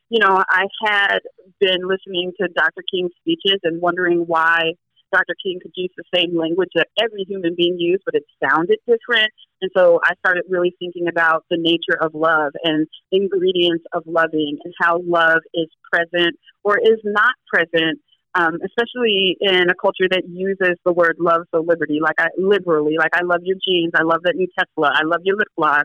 you 0.10 0.20
know, 0.20 0.44
I 0.50 0.66
had 0.86 1.20
been 1.60 1.88
listening 1.88 2.34
to 2.40 2.50
Dr. 2.50 2.84
King's 2.94 3.12
speeches 3.22 3.60
and 3.64 3.82
wondering 3.82 4.26
why 4.28 4.74
Dr. 5.12 5.36
King 5.44 5.60
could 5.62 5.72
use 5.76 5.92
the 5.98 6.04
same 6.16 6.38
language 6.38 6.70
that 6.76 6.88
every 7.02 7.26
human 7.28 7.54
being 7.56 7.78
used, 7.78 8.04
but 8.06 8.16
it 8.16 8.24
sounded 8.44 8.80
different. 8.88 9.30
And 9.62 9.70
so 9.76 10.00
I 10.04 10.14
started 10.20 10.44
really 10.50 10.74
thinking 10.80 11.08
about 11.08 11.46
the 11.50 11.58
nature 11.60 12.02
of 12.02 12.16
love 12.16 12.54
and 12.64 12.88
ingredients 13.12 13.84
of 13.94 14.04
loving 14.06 14.58
and 14.64 14.74
how 14.80 15.02
love 15.06 15.42
is 15.54 15.68
present 15.92 16.38
or 16.64 16.78
is 16.78 17.00
not 17.04 17.34
present, 17.54 18.00
um, 18.36 18.60
especially 18.64 19.38
in 19.42 19.70
a 19.70 19.76
culture 19.76 20.08
that 20.10 20.24
uses 20.28 20.78
the 20.86 20.94
word 20.94 21.18
love 21.20 21.44
so 21.54 21.62
liberty, 21.62 22.00
like 22.02 22.16
I 22.20 22.28
liberally, 22.38 22.96
like 22.98 23.12
I 23.14 23.24
love 23.24 23.42
your 23.44 23.58
jeans, 23.68 23.92
I 23.96 24.04
love 24.04 24.22
that 24.24 24.36
new 24.36 24.48
Tesla, 24.58 24.92
I 24.94 25.04
love 25.04 25.22
your 25.24 25.38
lip 25.38 25.50
gloss. 25.58 25.84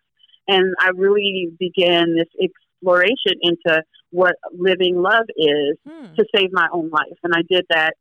And 0.48 0.74
I 0.78 0.90
really 0.94 1.48
began 1.58 2.14
this 2.14 2.28
exploration 2.40 3.34
into 3.42 3.82
what 4.10 4.36
living 4.56 5.02
love 5.02 5.24
is 5.36 5.76
Hmm. 5.84 6.14
to 6.14 6.24
save 6.34 6.50
my 6.52 6.68
own 6.72 6.88
life. 6.90 7.18
And 7.24 7.32
I 7.34 7.42
did 7.48 7.64
that 7.70 7.94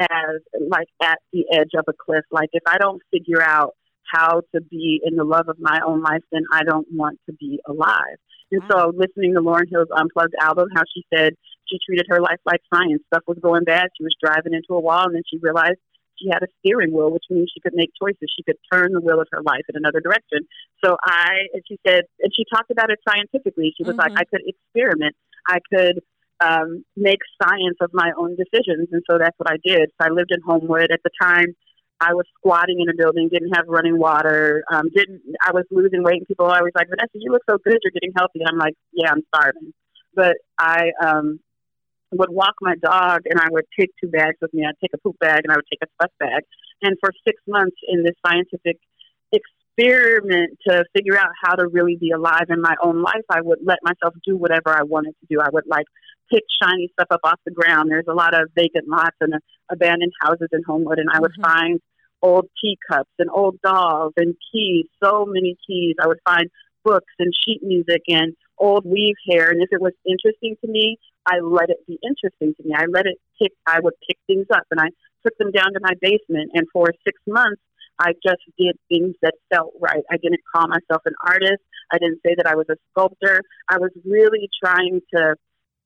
as 0.00 0.40
like 0.68 0.88
at 1.00 1.18
the 1.32 1.44
edge 1.52 1.70
of 1.78 1.84
a 1.88 1.92
cliff. 1.92 2.24
Like 2.32 2.48
if 2.52 2.62
I 2.66 2.78
don't 2.78 3.00
figure 3.12 3.42
out 3.42 3.74
how 4.12 4.42
to 4.54 4.60
be 4.60 5.00
in 5.04 5.14
the 5.16 5.24
love 5.24 5.48
of 5.48 5.56
my 5.60 5.80
own 5.86 6.02
life, 6.02 6.22
then 6.32 6.42
I 6.52 6.64
don't 6.64 6.86
want 6.92 7.18
to 7.26 7.32
be 7.34 7.60
alive. 7.66 8.18
And 8.50 8.62
so 8.70 8.92
listening 8.94 9.34
to 9.34 9.40
Lauryn 9.40 9.70
Hill's 9.70 9.88
Unplugged 9.96 10.34
album, 10.40 10.68
how 10.74 10.82
she 10.92 11.04
said 11.14 11.34
she 11.72 11.78
treated 11.80 12.04
her 12.10 12.20
life 12.20 12.40
like 12.44 12.60
science. 12.72 13.02
Stuff 13.08 13.24
was 13.26 13.38
going 13.40 13.64
bad. 13.64 13.88
She 13.96 14.04
was 14.04 14.12
driving 14.22 14.52
into 14.52 14.74
a 14.76 14.80
wall 14.80 15.04
and 15.08 15.14
then 15.16 15.22
she 15.28 15.38
realized 15.40 15.80
she 16.20 16.28
had 16.30 16.42
a 16.42 16.46
steering 16.60 16.92
wheel, 16.92 17.10
which 17.10 17.24
means 17.30 17.50
she 17.52 17.60
could 17.60 17.72
make 17.74 17.90
choices. 18.00 18.28
She 18.36 18.42
could 18.44 18.56
turn 18.70 18.92
the 18.92 19.00
wheel 19.00 19.20
of 19.20 19.28
her 19.32 19.42
life 19.42 19.64
in 19.68 19.76
another 19.76 20.00
direction. 20.00 20.46
So 20.84 20.96
I, 21.02 21.48
and 21.54 21.62
she 21.66 21.78
said, 21.86 22.04
and 22.20 22.30
she 22.36 22.44
talked 22.54 22.70
about 22.70 22.90
it 22.90 23.00
scientifically. 23.08 23.72
She 23.76 23.82
was 23.82 23.96
like, 23.96 24.12
Mhm. 24.12 24.20
I 24.20 24.24
could 24.24 24.42
experiment. 24.46 25.16
I 25.48 25.58
could 25.72 26.02
um, 26.44 26.84
make 26.96 27.20
science 27.42 27.78
of 27.80 27.90
my 27.92 28.12
own 28.16 28.36
decisions. 28.36 28.88
And 28.92 29.02
so 29.10 29.18
that's 29.18 29.36
what 29.38 29.50
I 29.50 29.56
did. 29.64 29.90
So 29.90 30.06
I 30.06 30.10
lived 30.10 30.30
in 30.32 30.40
Homewood 30.44 30.90
at 30.92 31.00
the 31.02 31.10
time. 31.20 31.54
I 32.00 32.14
was 32.14 32.26
squatting 32.36 32.80
in 32.80 32.88
a 32.88 32.94
building, 32.96 33.28
didn't 33.28 33.54
have 33.54 33.66
running 33.68 33.96
water, 33.96 34.64
um, 34.72 34.88
didn't. 34.94 35.22
I 35.40 35.52
was 35.52 35.64
losing 35.70 36.02
weight, 36.02 36.18
and 36.18 36.26
people 36.26 36.46
were 36.46 36.56
always 36.56 36.74
like, 36.74 36.88
"Vanessa, 36.88 37.14
you 37.14 37.30
look 37.30 37.42
so 37.48 37.58
good. 37.64 37.78
You're 37.82 37.92
getting 37.92 38.12
healthy." 38.16 38.40
And 38.40 38.48
I'm 38.48 38.58
like, 38.58 38.74
"Yeah, 38.92 39.12
I'm 39.12 39.22
starving." 39.32 39.72
But 40.12 40.36
I 40.58 40.90
um, 41.00 41.38
would 42.12 42.30
walk 42.30 42.54
my 42.60 42.74
dog, 42.82 43.22
and 43.24 43.40
I 43.40 43.48
would 43.50 43.64
take 43.78 43.90
two 44.02 44.08
bags 44.08 44.36
with 44.40 44.52
me. 44.54 44.64
I'd 44.64 44.78
take 44.80 44.92
a 44.94 44.98
poop 44.98 45.18
bag, 45.18 45.40
and 45.44 45.52
I 45.52 45.56
would 45.56 45.66
take 45.70 45.82
a 45.82 45.90
stuff 45.94 46.12
bag. 46.18 46.42
And 46.82 46.96
for 47.00 47.10
six 47.26 47.40
months 47.46 47.76
in 47.88 48.02
this 48.02 48.14
scientific 48.26 48.78
experiment 49.32 50.58
to 50.68 50.84
figure 50.94 51.18
out 51.18 51.30
how 51.42 51.54
to 51.54 51.66
really 51.68 51.96
be 51.96 52.10
alive 52.10 52.46
in 52.48 52.60
my 52.60 52.74
own 52.82 53.02
life, 53.02 53.24
I 53.30 53.40
would 53.40 53.60
let 53.64 53.78
myself 53.82 54.14
do 54.24 54.36
whatever 54.36 54.68
I 54.68 54.82
wanted 54.82 55.14
to 55.20 55.26
do. 55.28 55.40
I 55.40 55.48
would 55.52 55.66
like 55.66 55.86
pick 56.30 56.44
shiny 56.62 56.90
stuff 56.92 57.08
up 57.10 57.20
off 57.24 57.40
the 57.44 57.52
ground. 57.52 57.90
There's 57.90 58.06
a 58.08 58.14
lot 58.14 58.34
of 58.34 58.50
vacant 58.54 58.88
lots 58.88 59.16
and 59.20 59.34
uh, 59.34 59.38
abandoned 59.70 60.12
houses 60.20 60.48
in 60.52 60.62
Homewood, 60.66 60.98
and 60.98 61.08
I 61.12 61.20
would 61.20 61.32
Mhm. 61.38 61.42
find 61.42 61.80
old 62.22 62.48
teacups 62.62 63.10
and 63.18 63.28
old 63.30 63.60
dolls 63.62 64.12
and 64.16 64.34
keys, 64.50 64.86
so 65.02 65.26
many 65.26 65.56
keys. 65.66 65.96
I 66.00 66.06
would 66.06 66.20
find 66.24 66.48
books 66.84 67.12
and 67.18 67.32
sheet 67.44 67.62
music 67.62 68.02
and 68.08 68.34
old 68.62 68.84
weave 68.86 69.16
hair. 69.30 69.50
And 69.50 69.62
if 69.62 69.70
it 69.72 69.80
was 69.82 69.92
interesting 70.06 70.56
to 70.64 70.70
me, 70.70 70.98
I 71.26 71.40
let 71.40 71.70
it 71.70 71.78
be 71.86 71.98
interesting 72.02 72.54
to 72.56 72.62
me. 72.68 72.74
I 72.76 72.86
let 72.86 73.06
it 73.06 73.18
pick, 73.40 73.52
I 73.66 73.80
would 73.80 73.94
pick 74.08 74.18
things 74.26 74.46
up 74.54 74.64
and 74.70 74.80
I 74.80 74.88
took 75.24 75.36
them 75.38 75.50
down 75.52 75.72
to 75.74 75.80
my 75.82 75.94
basement. 76.00 76.52
And 76.54 76.66
for 76.72 76.86
six 77.04 77.20
months, 77.26 77.62
I 77.98 78.12
just 78.24 78.42
did 78.58 78.76
things 78.88 79.16
that 79.22 79.34
felt 79.52 79.74
right. 79.80 80.02
I 80.10 80.16
didn't 80.16 80.40
call 80.54 80.68
myself 80.68 81.02
an 81.06 81.14
artist. 81.26 81.62
I 81.92 81.98
didn't 81.98 82.20
say 82.26 82.34
that 82.36 82.46
I 82.46 82.56
was 82.56 82.66
a 82.70 82.76
sculptor. 82.90 83.42
I 83.68 83.78
was 83.78 83.90
really 84.04 84.48
trying 84.64 85.00
to 85.14 85.36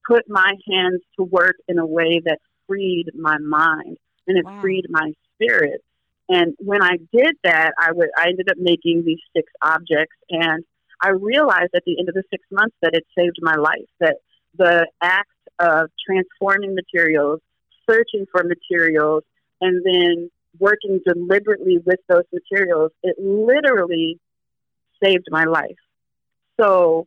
put 0.09 0.25
my 0.29 0.55
hands 0.71 1.03
to 1.19 1.25
work 1.25 1.57
in 1.69 1.79
a 1.79 1.87
way 1.87 2.21
that 2.25 2.39
freed 2.67 3.07
my 3.19 3.39
mind 3.39 3.97
and 4.27 4.39
it 4.39 4.47
Wow. 4.47 4.61
freed 4.61 4.85
my 4.91 5.13
spirit. 5.35 5.83
And 6.29 6.55
when 6.59 6.83
I 6.83 6.97
did 7.13 7.37
that, 7.45 7.73
I 7.79 7.93
would 7.93 8.09
I 8.17 8.29
ended 8.29 8.49
up 8.51 8.59
making 8.59 9.05
these 9.07 9.21
six 9.37 9.53
objects 9.63 10.17
and 10.31 10.65
I 11.03 11.11
realized 11.11 11.75
at 11.75 11.85
the 11.85 11.99
end 11.99 12.09
of 12.09 12.15
the 12.15 12.25
six 12.31 12.45
months 12.51 12.77
that 12.83 12.95
it 12.95 13.07
saved 13.17 13.37
my 13.41 13.55
life, 13.57 13.89
that 14.01 14.17
the 14.57 14.87
act 15.03 15.31
of 15.59 15.91
transforming 16.07 16.75
materials, 16.75 17.41
searching 17.89 18.27
for 18.31 18.43
materials, 18.45 19.23
and 19.61 19.83
then 19.85 20.31
working 20.59 21.01
deliberately 21.07 21.79
with 21.85 22.01
those 22.09 22.25
materials, 22.33 22.91
it 23.03 23.17
literally 23.19 24.19
saved 25.03 25.27
my 25.31 25.45
life. 25.45 25.77
So 26.59 27.07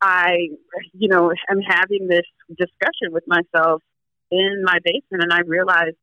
I, 0.00 0.48
you 0.92 1.08
know, 1.08 1.32
am 1.50 1.60
having 1.60 2.08
this 2.08 2.26
discussion 2.48 3.12
with 3.12 3.24
myself 3.26 3.82
in 4.30 4.62
my 4.64 4.78
basement, 4.82 5.22
and 5.22 5.32
I 5.32 5.40
realized 5.40 5.96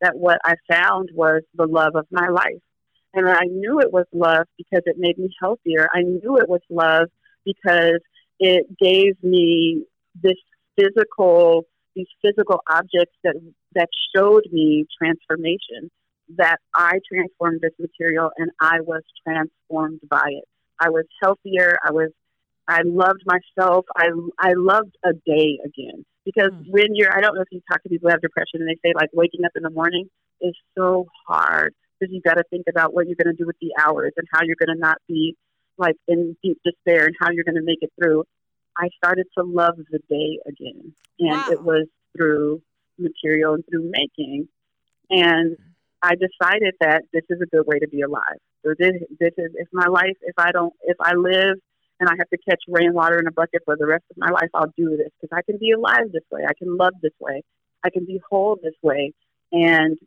that 0.00 0.16
what 0.16 0.38
I 0.44 0.54
found 0.68 1.10
was 1.14 1.42
the 1.54 1.66
love 1.66 1.94
of 1.94 2.06
my 2.10 2.28
life. 2.28 2.60
And 3.14 3.28
I 3.28 3.44
knew 3.44 3.80
it 3.80 3.92
was 3.92 4.06
love 4.12 4.46
because 4.58 4.82
it 4.86 4.96
made 4.98 5.18
me 5.18 5.34
healthier. 5.40 5.88
I 5.94 6.02
knew 6.02 6.36
it 6.38 6.48
was 6.48 6.60
love 6.68 7.08
because 7.44 8.00
it 8.40 8.66
gave 8.78 9.22
me 9.22 9.84
this 10.20 10.36
physical, 10.76 11.66
these 11.94 12.08
physical 12.22 12.60
objects 12.68 13.16
that 13.22 13.36
that 13.74 13.88
showed 14.14 14.42
me 14.52 14.86
transformation. 14.98 15.90
That 16.36 16.58
I 16.74 17.00
transformed 17.12 17.60
this 17.60 17.74
material 17.78 18.30
and 18.38 18.50
I 18.60 18.80
was 18.80 19.02
transformed 19.26 20.00
by 20.08 20.24
it. 20.28 20.44
I 20.80 20.88
was 20.88 21.04
healthier. 21.22 21.76
I 21.86 21.92
was, 21.92 22.10
I 22.66 22.80
loved 22.84 23.22
myself. 23.26 23.84
I 23.94 24.08
I 24.38 24.54
loved 24.56 24.96
a 25.04 25.12
day 25.12 25.58
again 25.64 26.04
because 26.24 26.50
Mm. 26.52 26.70
when 26.70 26.94
you're, 26.94 27.14
I 27.16 27.20
don't 27.20 27.34
know 27.36 27.42
if 27.42 27.48
you 27.52 27.60
talk 27.70 27.82
to 27.82 27.88
people 27.88 28.08
who 28.08 28.12
have 28.12 28.22
depression 28.22 28.60
and 28.62 28.68
they 28.68 28.76
say 28.82 28.92
like 28.96 29.10
waking 29.12 29.44
up 29.44 29.52
in 29.54 29.62
the 29.62 29.70
morning 29.70 30.08
is 30.40 30.54
so 30.76 31.06
hard 31.28 31.74
because 31.98 32.12
you 32.12 32.20
got 32.22 32.34
to 32.34 32.44
think 32.50 32.66
about 32.68 32.94
what 32.94 33.06
you're 33.06 33.16
going 33.22 33.34
to 33.34 33.40
do 33.40 33.46
with 33.46 33.56
the 33.60 33.72
hours 33.84 34.12
and 34.16 34.26
how 34.32 34.40
you're 34.42 34.56
going 34.58 34.74
to 34.74 34.80
not 34.80 34.98
be 35.08 35.36
like 35.78 35.96
in 36.08 36.36
deep 36.42 36.58
despair 36.64 37.06
and 37.06 37.14
how 37.20 37.30
you're 37.30 37.44
going 37.44 37.56
to 37.56 37.62
make 37.62 37.78
it 37.82 37.92
through. 38.00 38.24
I 38.76 38.88
started 38.96 39.26
to 39.38 39.44
love 39.44 39.76
the 39.90 40.00
day 40.08 40.38
again, 40.46 40.94
and 41.20 41.30
Wow. 41.30 41.48
it 41.50 41.62
was 41.62 41.86
through 42.16 42.60
material 42.98 43.54
and 43.54 43.64
through 43.70 43.90
making. 43.90 44.48
And 45.10 45.56
I 46.02 46.14
decided 46.14 46.74
that 46.80 47.02
this 47.12 47.22
is 47.30 47.40
a 47.40 47.46
good 47.46 47.66
way 47.66 47.78
to 47.78 47.88
be 47.88 48.02
alive. 48.02 48.38
So 48.64 48.74
this, 48.78 48.92
this 49.20 49.32
is 49.38 49.52
if 49.54 49.68
my 49.72 49.86
life, 49.86 50.16
if 50.22 50.34
I 50.38 50.50
don't, 50.52 50.72
if 50.82 50.96
I 51.00 51.14
live 51.14 51.58
and 52.00 52.08
I 52.08 52.14
have 52.18 52.28
to 52.30 52.38
catch 52.48 52.62
rainwater 52.68 53.18
in 53.18 53.26
a 53.26 53.32
bucket 53.32 53.62
for 53.64 53.76
the 53.76 53.86
rest 53.86 54.04
of 54.10 54.16
my 54.16 54.30
life, 54.30 54.48
I'll 54.54 54.72
do 54.76 54.96
this 54.96 55.10
because 55.20 55.36
I 55.36 55.42
can 55.42 55.58
be 55.58 55.72
alive 55.72 56.10
this 56.12 56.24
way. 56.30 56.42
I 56.48 56.54
can 56.58 56.76
love 56.76 56.94
this 57.02 57.12
way. 57.20 57.42
I 57.84 57.90
can 57.90 58.04
be 58.04 58.20
whole 58.28 58.58
this 58.62 58.74
way. 58.82 59.12
And 59.52 59.98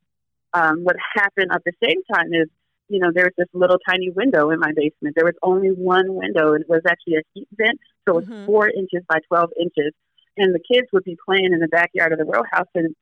um, 0.57 0.83
what 0.83 0.95
happened 1.15 1.49
at 1.53 1.63
the 1.65 1.73
same 1.83 2.01
time 2.13 2.33
is, 2.33 2.47
you 2.89 2.99
know, 2.99 3.11
there 3.13 3.25
was 3.25 3.37
this 3.37 3.51
little 3.53 3.79
tiny 3.89 4.09
window 4.09 4.49
in 4.49 4.59
my 4.59 4.71
basement. 4.75 5.15
There 5.15 5.25
was 5.25 5.35
only 5.43 5.69
one 5.69 6.15
window, 6.15 6.53
and 6.53 6.61
it 6.63 6.69
was 6.69 6.81
actually 6.87 7.15
a 7.15 7.23
heat 7.33 7.47
vent, 7.51 7.79
so 8.05 8.17
it 8.17 8.21
was 8.21 8.25
Mhm. 8.25 8.45
four 8.45 8.69
inches 8.69 9.03
by 9.07 9.19
12 9.27 9.51
inches. 9.59 9.91
And 10.37 10.53
the 10.55 10.63
kids 10.71 10.87
would 10.93 11.03
be 11.03 11.17
playing 11.25 11.51
in 11.53 11.59
the 11.59 11.67
backyard 11.67 12.11
of 12.13 12.19
the 12.19 12.25
row 12.25 12.43
house, 12.51 12.71
and 12.75 12.95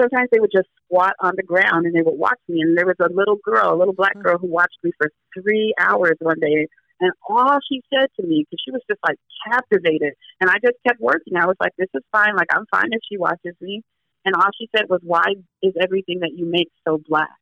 sometimes 0.00 0.28
they 0.32 0.40
would 0.40 0.54
just 0.54 0.68
squat 0.84 1.14
on 1.20 1.34
the 1.36 1.42
ground 1.42 1.86
and 1.86 1.94
they 1.94 2.02
would 2.02 2.18
watch 2.18 2.40
me. 2.48 2.60
And 2.62 2.76
there 2.76 2.86
was 2.86 2.96
a 3.00 3.12
little 3.12 3.36
girl, 3.36 3.68
a 3.72 3.78
little 3.80 3.94
black 3.94 4.18
girl, 4.18 4.38
who 4.38 4.46
watched 4.46 4.78
me 4.82 4.90
for 4.98 5.10
three 5.34 5.74
hours 5.78 6.16
one 6.20 6.40
day. 6.40 6.66
And 7.00 7.12
all 7.28 7.58
she 7.68 7.82
said 7.92 8.08
to 8.16 8.26
me, 8.26 8.44
because 8.44 8.60
she 8.64 8.72
was 8.72 8.82
just 8.90 9.00
like 9.06 9.16
captivated, 9.46 10.12
and 10.40 10.50
I 10.50 10.56
just 10.64 10.76
kept 10.86 11.00
working. 11.00 11.36
I 11.36 11.46
was 11.46 11.56
like, 11.60 11.72
"This 11.78 11.88
is 11.94 12.02
fine. 12.12 12.34
Like 12.36 12.48
I'm 12.54 12.66
fine 12.70 12.90
if 12.92 13.00
she 13.08 13.16
watches 13.16 13.54
me." 13.60 13.82
And 14.24 14.34
all 14.34 14.50
she 14.58 14.68
said 14.76 14.86
was, 14.88 15.00
"Why 15.02 15.24
is 15.62 15.72
everything 15.80 16.20
that 16.20 16.32
you 16.34 16.46
make 16.46 16.68
so 16.86 16.98
black?" 17.08 17.36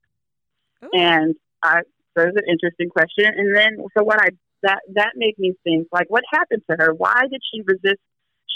Ooh. 0.85 0.91
And 0.93 1.35
I, 1.63 1.83
so 2.17 2.23
it 2.23 2.35
was 2.35 2.37
an 2.37 2.49
interesting 2.49 2.89
question. 2.89 3.27
And 3.37 3.55
then, 3.55 3.79
so 3.97 4.05
what 4.05 4.21
I 4.21 4.29
that 4.63 4.81
that 4.95 5.13
made 5.17 5.39
me 5.39 5.55
think, 5.65 5.89
like, 5.93 6.09
what 6.09 6.25
happened 6.33 6.63
to 6.71 6.77
her? 6.79 6.95
Why 6.95 7.23
did 7.31 7.41
she 7.53 7.63
resist? 7.63 8.01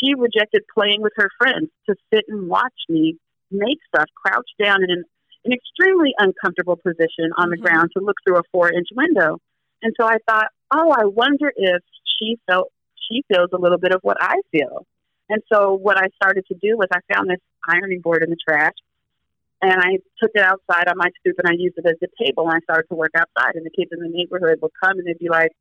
She 0.03 0.15
rejected 0.15 0.63
playing 0.73 1.03
with 1.03 1.13
her 1.17 1.29
friends 1.39 1.71
to 1.89 1.95
sit 2.13 2.25
and 2.29 2.49
watch 2.49 2.75
me 2.89 3.17
make 3.51 3.79
stuff, 3.95 4.07
crouched 4.15 4.55
down 4.63 4.83
in 4.83 4.91
an, 4.91 5.05
an 5.45 5.53
extremely 5.53 6.15
uncomfortable 6.19 6.77
position 6.77 7.31
on 7.37 7.51
the 7.51 7.57
Mhm. 7.57 7.63
ground 7.63 7.91
to 7.97 8.03
look 8.03 8.17
through 8.25 8.39
a 8.39 8.43
four-inch 8.51 8.89
window. 8.97 9.39
And 9.83 9.93
so 10.01 10.07
I 10.07 10.17
thought, 10.29 10.49
oh, 10.75 10.91
I 10.91 11.05
wonder 11.05 11.53
if 11.55 11.83
she 12.19 12.39
felt 12.47 12.73
she 12.97 13.23
feels 13.29 13.51
a 13.53 13.59
little 13.59 13.79
bit 13.79 13.93
of 13.93 14.01
what 14.03 14.17
I 14.21 14.37
feel. 14.51 14.87
And 15.33 15.43
so 15.51 15.73
what 15.73 15.97
I 15.97 16.09
started 16.23 16.45
to 16.49 16.55
do 16.61 16.77
was 16.77 16.89
I 16.93 17.01
found 17.13 17.31
this 17.31 17.41
ironing 17.67 18.03
board 18.03 18.23
in 18.23 18.29
the 18.29 18.37
trash 18.37 18.75
and 19.63 19.81
I 19.81 19.97
took 20.21 20.33
it 20.35 20.43
outside 20.43 20.89
on 20.89 20.99
my 20.99 21.09
stoop 21.21 21.37
and 21.39 21.49
I 21.49 21.57
used 21.57 21.79
it 21.79 21.87
as 21.87 21.97
a 22.05 22.23
table 22.23 22.45
and 22.45 22.53
I 22.53 22.61
started 22.61 22.89
to 22.89 22.95
work 22.95 23.13
outside 23.17 23.55
and 23.55 23.65
the 23.65 23.71
kids 23.71 23.89
in 23.93 24.01
the 24.01 24.13
neighborhood 24.13 24.59
would 24.61 24.73
come 24.85 24.99
and 24.99 25.07
they'd 25.07 25.19
be 25.19 25.31
like, 25.31 25.53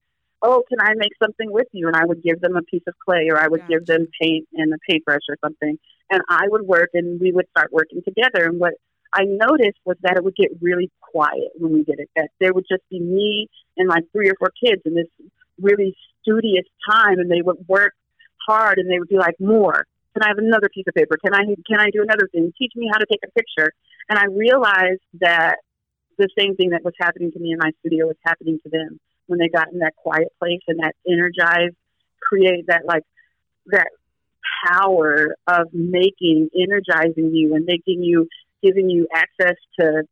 Oh, 0.42 0.64
can 0.68 0.80
I 0.82 0.94
make 0.96 1.14
something 1.24 1.50
with 1.50 1.68
you? 1.72 1.88
And 1.88 1.96
I 1.96 2.04
would 2.04 2.22
give 2.22 2.42
them 2.42 2.58
a 2.58 2.64
piece 2.64 2.84
of 2.86 2.96
clay 3.00 3.30
or 3.32 3.40
I 3.40 3.48
would 3.48 3.62
Gotcha. 3.62 3.80
give 3.80 3.86
them 3.86 4.08
paint 4.20 4.50
and 4.54 4.74
a 4.74 4.78
paintbrush 4.90 5.22
or 5.30 5.38
something. 5.42 5.80
And 6.10 6.22
I 6.28 6.48
would 6.48 6.64
work 6.64 6.90
and 6.94 7.22
we 7.22 7.32
would 7.32 7.48
start 7.52 7.72
working 7.72 8.02
together. 8.04 8.50
And 8.50 8.60
what 8.60 8.74
I 9.14 9.24
noticed 9.24 9.80
was 9.86 9.96
that 10.02 10.18
it 10.18 10.24
would 10.26 10.36
get 10.36 10.50
really 10.60 10.92
quiet 11.00 11.52
when 11.56 11.72
we 11.72 11.84
did 11.84 12.00
it. 12.00 12.10
That 12.18 12.30
there 12.42 12.54
would 12.54 12.66
just 12.70 12.84
be 12.90 13.00
me 13.00 13.48
and 13.78 13.88
like 13.88 14.04
three 14.12 14.30
or 14.30 14.36
four 14.38 14.52
kids 14.66 14.82
in 14.84 14.96
this 14.96 15.08
really 15.62 15.96
studious 16.24 16.66
time 16.90 17.20
and 17.20 17.32
they 17.32 17.42
would 17.42 17.58
work 17.70 17.94
hard 18.48 18.78
and 18.78 18.90
they 18.90 19.00
would 19.00 19.10
be 19.10 19.18
like, 19.18 19.36
More. 19.40 19.86
Can 20.14 20.24
I 20.24 20.28
have 20.28 20.40
another 20.40 20.68
piece 20.74 20.84
of 20.88 20.94
paper? 20.94 21.18
Can 21.24 21.34
I 21.34 21.46
can 21.68 21.80
I 21.80 21.90
do 21.90 22.02
another 22.02 22.28
thing? 22.32 22.52
Teach 22.58 22.74
me 22.76 22.90
how 22.92 23.00
to 23.00 23.06
take 23.10 23.22
a 23.24 23.32
picture. 23.32 23.72
And 24.10 24.20
I 24.20 24.26
realized 24.26 25.02
that 25.22 25.56
the 26.18 26.28
same 26.38 26.56
thing 26.56 26.72
that 26.72 26.84
was 26.84 26.94
happening 27.00 27.32
to 27.32 27.40
me 27.40 27.54
in 27.54 27.58
my 27.60 27.72
studio 27.80 28.08
was 28.08 28.18
happening 28.26 28.60
to 28.64 28.70
them 28.70 29.00
when 29.28 29.40
they 29.40 29.48
got 29.48 29.72
in 29.72 29.80
that 29.80 29.96
quiet 29.96 30.28
place 30.40 30.60
and 30.68 30.80
that 30.80 30.94
energized, 31.08 31.76
create 32.22 32.68
that 32.68 32.82
like 32.86 33.04
that 33.68 33.88
power 34.66 35.36
of 35.48 35.68
making, 35.74 36.50
energizing 36.56 37.34
you 37.34 37.56
and 37.56 37.66
making 37.66 38.04
you, 38.04 38.28
giving 38.62 38.90
you 38.90 39.08
access 39.14 39.56
to 39.80 40.04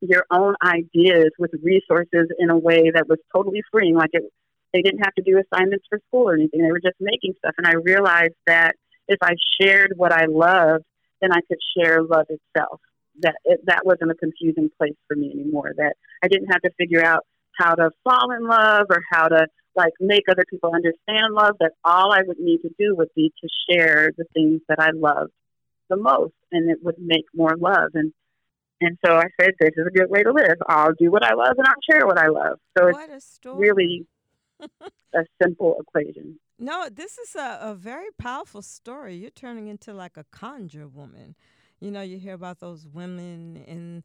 your 0.00 0.24
own 0.30 0.54
ideas 0.64 1.30
with 1.38 1.52
resources 1.62 2.28
in 2.38 2.50
a 2.50 2.58
way 2.58 2.90
that 2.92 3.08
was 3.08 3.18
totally 3.34 3.62
freeing. 3.70 3.94
Like 3.94 4.10
it, 4.12 4.24
they 4.72 4.82
didn't 4.82 5.04
have 5.04 5.14
to 5.14 5.22
do 5.22 5.40
assignments 5.40 5.84
for 5.88 6.00
school 6.08 6.28
or 6.28 6.34
anything. 6.34 6.62
They 6.62 6.72
were 6.72 6.80
just 6.80 6.96
making 7.00 7.34
stuff. 7.38 7.54
And 7.58 7.66
I 7.66 7.74
realized 7.74 8.34
that 8.46 8.74
if 9.08 9.18
I 9.22 9.34
shared 9.60 9.92
what 9.96 10.12
I 10.12 10.26
loved, 10.26 10.84
then 11.20 11.32
I 11.32 11.40
could 11.48 11.58
share 11.76 12.02
love 12.02 12.26
itself. 12.28 12.80
That 13.20 13.34
it, 13.44 13.60
that 13.66 13.84
wasn't 13.84 14.10
a 14.10 14.14
confusing 14.14 14.70
place 14.78 14.96
for 15.06 15.16
me 15.16 15.30
anymore. 15.32 15.72
That 15.76 15.94
I 16.22 16.28
didn't 16.28 16.48
have 16.48 16.62
to 16.62 16.70
figure 16.78 17.04
out 17.04 17.26
how 17.58 17.74
to 17.74 17.90
fall 18.04 18.30
in 18.32 18.46
love 18.46 18.86
or 18.88 19.02
how 19.10 19.28
to 19.28 19.46
like 19.76 19.92
make 20.00 20.24
other 20.30 20.44
people 20.48 20.72
understand 20.74 21.34
love. 21.34 21.56
That 21.60 21.72
all 21.84 22.12
I 22.12 22.22
would 22.26 22.38
need 22.38 22.60
to 22.62 22.70
do 22.78 22.94
would 22.96 23.10
be 23.14 23.32
to 23.42 23.48
share 23.70 24.10
the 24.16 24.24
things 24.32 24.62
that 24.68 24.78
I 24.80 24.90
loved 24.94 25.32
the 25.90 25.96
most, 25.96 26.32
and 26.50 26.70
it 26.70 26.78
would 26.82 26.96
make 26.98 27.26
more 27.34 27.54
love. 27.58 27.90
And 27.94 28.12
and 28.80 28.98
so 29.06 29.14
I 29.14 29.26
said, 29.40 29.52
this 29.60 29.70
is 29.76 29.86
a 29.86 29.96
good 29.96 30.10
way 30.10 30.24
to 30.24 30.32
live. 30.32 30.56
I'll 30.68 30.92
do 30.98 31.10
what 31.10 31.24
I 31.24 31.34
love 31.34 31.54
and 31.56 31.66
I'll 31.66 31.74
share 31.88 32.04
what 32.04 32.18
I 32.18 32.26
love. 32.26 32.58
So 32.76 32.88
it's 32.88 32.98
what 32.98 33.10
a 33.10 33.20
story. 33.20 33.68
really 33.68 34.06
a 35.14 35.24
simple 35.42 35.76
equation. 35.80 36.38
No, 36.58 36.88
this 36.90 37.18
is 37.18 37.34
a, 37.34 37.58
a 37.60 37.74
very 37.74 38.10
powerful 38.18 38.62
story. 38.62 39.16
You're 39.16 39.30
turning 39.30 39.68
into 39.68 39.92
like 39.92 40.16
a 40.16 40.24
conjure 40.30 40.88
woman. 40.88 41.34
You 41.80 41.90
know, 41.90 42.02
you 42.02 42.18
hear 42.18 42.34
about 42.34 42.60
those 42.60 42.86
women 42.86 43.56
in 43.66 44.04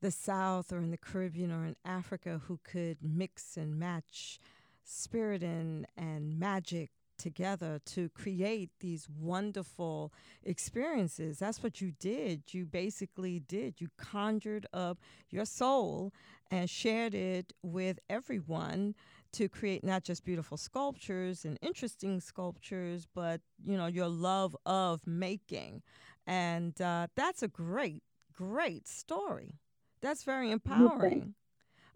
the 0.00 0.10
South 0.10 0.72
or 0.72 0.78
in 0.78 0.90
the 0.90 0.96
Caribbean 0.96 1.52
or 1.52 1.66
in 1.66 1.76
Africa 1.84 2.40
who 2.46 2.58
could 2.64 2.98
mix 3.02 3.56
and 3.56 3.78
match 3.78 4.38
spirit 4.82 5.42
and, 5.42 5.86
and 5.96 6.38
magic 6.38 6.90
together 7.18 7.80
to 7.84 8.08
create 8.08 8.70
these 8.80 9.06
wonderful 9.08 10.12
experiences. 10.42 11.38
That's 11.38 11.62
what 11.62 11.80
you 11.80 11.92
did. 12.00 12.54
You 12.54 12.64
basically 12.64 13.40
did. 13.40 13.80
You 13.80 13.88
conjured 13.98 14.66
up 14.72 14.98
your 15.28 15.44
soul 15.44 16.12
and 16.50 16.68
shared 16.68 17.14
it 17.14 17.52
with 17.62 17.98
everyone 18.08 18.94
to 19.32 19.48
create 19.48 19.84
not 19.84 20.04
just 20.04 20.24
beautiful 20.24 20.56
sculptures 20.56 21.44
and 21.44 21.58
interesting 21.62 22.20
sculptures, 22.20 23.06
but 23.14 23.40
you 23.64 23.76
know 23.76 23.86
your 23.86 24.08
love 24.08 24.56
of 24.66 25.06
making, 25.06 25.82
and 26.26 26.80
uh, 26.80 27.06
that's 27.16 27.42
a 27.42 27.48
great, 27.48 28.02
great 28.32 28.88
story. 28.88 29.58
That's 30.00 30.24
very 30.24 30.50
empowering. 30.50 31.34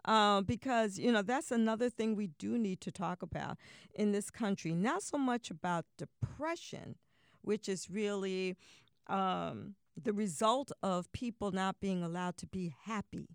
Um, 0.05 0.43
because 0.43 0.99
you 0.99 1.11
know 1.11 1.23
that's 1.23 1.51
another 1.51 1.89
thing 1.89 2.15
we 2.15 2.27
do 2.37 2.59
need 2.59 2.79
to 2.81 2.91
talk 2.91 3.23
about 3.23 3.57
in 3.93 4.11
this 4.11 4.29
country. 4.29 4.73
Not 4.73 5.01
so 5.01 5.17
much 5.17 5.49
about 5.49 5.85
depression, 5.97 6.95
which 7.41 7.67
is 7.67 7.89
really 7.89 8.55
um, 9.07 9.75
the 10.01 10.13
result 10.13 10.71
of 10.83 11.11
people 11.11 11.51
not 11.51 11.79
being 11.79 12.03
allowed 12.03 12.37
to 12.37 12.47
be 12.47 12.75
happy. 12.83 13.29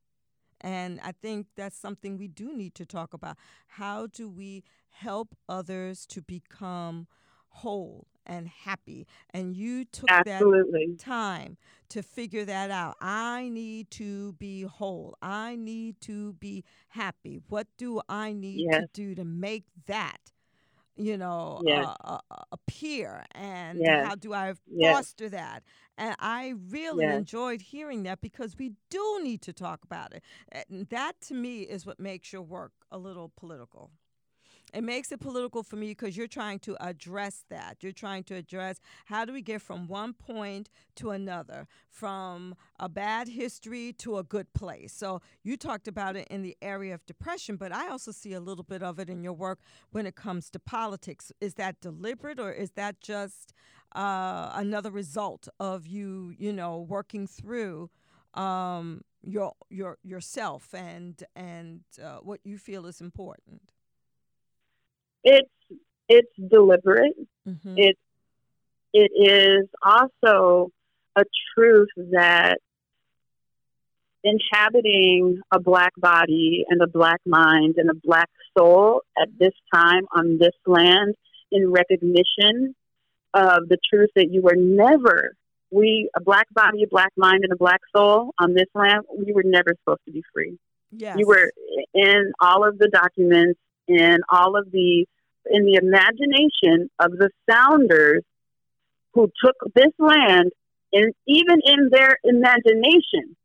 And 0.61 1.01
I 1.03 1.13
think 1.13 1.47
that's 1.57 1.77
something 1.79 2.19
we 2.19 2.29
do 2.29 2.55
need 2.55 2.75
to 2.77 2.87
talk 2.87 3.15
about. 3.15 3.37
How 3.67 4.07
do 4.07 4.29
we 4.29 4.65
help 4.91 5.35
others 5.49 6.07
to 6.07 6.23
become 6.23 7.07
whole 7.49 8.07
and 8.27 8.49
happy? 8.49 9.07
And 9.31 9.57
you 9.57 9.85
took 9.85 10.09
that 10.09 10.41
time 10.99 11.57
to 11.89 12.03
figure 12.03 12.45
that 12.45 12.71
out. 12.71 12.97
I 13.01 13.49
need 13.49 13.91
to 13.93 14.35
be 14.35 14.63
whole. 14.63 15.17
I 15.23 15.57
need 15.57 16.01
to 16.03 16.35
be 16.35 16.65
happy. 16.89 17.41
What 17.49 17.67
do 17.79 18.01
I 18.09 18.33
need 18.33 18.71
to 18.73 18.89
do 18.93 19.15
to 19.15 19.25
make 19.25 19.65
that, 19.87 20.33
you 21.01 21.17
know, 21.19 21.61
Yes. 21.61 21.91
uh, 22.05 22.19
appear? 22.53 23.25
And 23.33 23.87
Yes. 23.87 24.03
how 24.03 24.15
do 24.17 24.33
I 24.35 24.55
Yes. 24.67 25.05
foster 25.05 25.29
that? 25.31 25.65
And 25.99 26.15
I 26.19 26.55
really 26.71 27.11
Yes. 27.11 27.13
enjoyed 27.13 27.61
hearing 27.63 28.03
that 28.05 28.21
because 28.21 28.57
we 28.59 28.73
do 28.91 29.21
need 29.23 29.43
to 29.43 29.53
talk 29.53 29.85
about 29.85 30.15
it. 30.15 30.23
And 30.53 30.89
that 30.91 31.21
to 31.23 31.35
me 31.35 31.63
is 31.63 31.87
what 31.87 32.01
makes 32.01 32.33
your 32.33 32.43
work 32.43 32.73
a 32.91 32.99
little 32.99 33.33
political 33.37 33.91
it 34.73 34.83
makes 34.83 35.11
it 35.13 35.21
political 35.21 35.63
for 35.63 35.77
me 35.77 35.89
because 35.89 36.17
you're 36.17 36.27
trying 36.27 36.59
to 36.61 36.77
address 36.81 37.45
that. 37.51 37.79
You're 37.81 37.93
trying 37.93 38.25
to 38.25 38.35
address 38.35 38.81
how 39.07 39.25
do 39.25 39.33
we 39.33 39.43
get 39.43 39.63
from 39.63 39.87
one 39.87 40.13
point 40.13 40.71
to 40.97 41.11
another, 41.11 41.67
from 41.89 42.55
a 42.79 42.89
bad 42.89 43.29
history 43.29 43.93
to 43.95 44.19
a 44.19 44.23
good 44.23 44.53
place. 44.53 44.93
So 44.93 45.21
you 45.43 45.57
talked 45.57 45.89
about 45.89 46.17
it 46.17 46.29
in 46.29 46.43
the 46.43 46.57
area 46.63 46.95
of 46.95 47.05
depression, 47.07 47.57
but 47.57 47.73
I 47.73 47.89
also 47.89 48.13
see 48.13 48.33
a 48.33 48.41
little 48.41 48.65
bit 48.65 48.83
of 48.83 48.99
it 48.99 49.09
in 49.09 49.23
your 49.23 49.33
work 49.33 49.61
when 49.91 50.07
it 50.07 50.15
comes 50.15 50.51
to 50.51 50.59
politics. 50.59 51.33
Is 51.41 51.55
that 51.55 51.81
deliberate 51.81 52.39
or 52.39 52.53
is 52.53 52.73
that 52.73 53.01
just 53.01 53.53
uh, 53.95 54.51
another 54.55 54.91
result 54.91 55.49
of 55.59 55.87
you, 55.87 56.33
you 56.39 56.53
know, 56.53 56.81
working 56.81 57.27
through? 57.27 57.91
Um, 58.35 59.03
your 59.23 59.53
your 59.69 59.99
yourself 60.03 60.73
and 60.73 61.23
and 61.37 61.81
uh, 62.03 62.19
what 62.19 62.41
you 62.45 62.59
feel 62.59 62.87
is 62.87 63.01
important. 63.01 63.73
It's 65.25 65.49
it's 66.09 66.33
deliberate. 66.37 67.15
Mm-hmm. 67.47 67.75
It 67.77 67.99
it 68.93 69.11
is 69.15 69.69
also 69.83 70.71
a 71.17 71.25
truth 71.55 71.89
that 72.13 72.59
inhabiting 74.23 75.41
a 75.51 75.59
black 75.61 75.93
body 75.97 76.65
and 76.69 76.83
a 76.83 76.87
black 76.87 77.21
mind 77.25 77.77
and 77.79 77.89
a 77.89 77.95
black 77.95 78.29
soul 78.57 79.03
at 79.21 79.29
this 79.39 79.55
time 79.73 80.03
on 80.15 80.39
this 80.39 80.55
land 80.67 81.15
in 81.51 81.71
recognition 81.71 82.75
of 83.33 83.69
the 83.69 83.79
truth 83.89 84.11
that 84.15 84.31
you 84.31 84.43
were 84.43 84.57
never 84.57 85.35
we 85.71 86.11
a 86.17 86.21
black 86.21 86.47
body, 86.53 86.83
a 86.83 86.89
black 86.89 87.13
mind, 87.17 87.45
and 87.45 87.53
a 87.53 87.57
black 87.57 87.81
soul 87.95 88.35
on 88.39 88.55
this 88.55 88.67
land, 88.75 89.05
we 89.17 89.33
were 89.33 89.45
never 89.45 89.75
supposed 89.81 90.01
to 90.07 90.13
be 90.13 90.23
free. 90.33 90.59
Yes. 90.91 91.17
You 91.19 91.27
were 91.27 91.51
in 91.95 92.33
all 92.41 92.67
of 92.67 92.79
the 92.79 92.89
documents, 92.89 93.61
in 93.99 94.19
all 94.31 94.57
of 94.57 94.71
the, 94.71 95.07
in 95.51 95.65
the 95.65 95.75
imagination 95.75 96.91
of 96.99 97.13
the 97.13 97.31
founders 97.51 98.23
who 99.15 99.31
took 99.45 99.57
this 99.75 99.93
land, 99.99 100.53
and 100.93 101.13
even 101.27 101.61
in 101.65 101.91
their 101.91 102.17
imagination, 102.25 103.37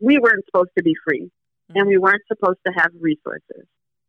we 0.00 0.18
weren't 0.18 0.44
supposed 0.46 0.70
to 0.76 0.82
be 0.82 0.94
free, 1.06 1.30
and 1.74 1.86
we 1.88 1.98
weren't 1.98 2.22
supposed 2.28 2.58
to 2.66 2.72
have 2.72 2.90
resources, 3.00 3.66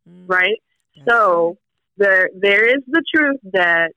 Mm, 0.08 0.24
right? 0.28 0.62
that's 0.94 1.08
So 1.08 1.58
there, 1.96 2.30
there 2.38 2.64
is 2.66 2.82
the 2.86 3.02
truth 3.12 3.40
that 3.52 3.92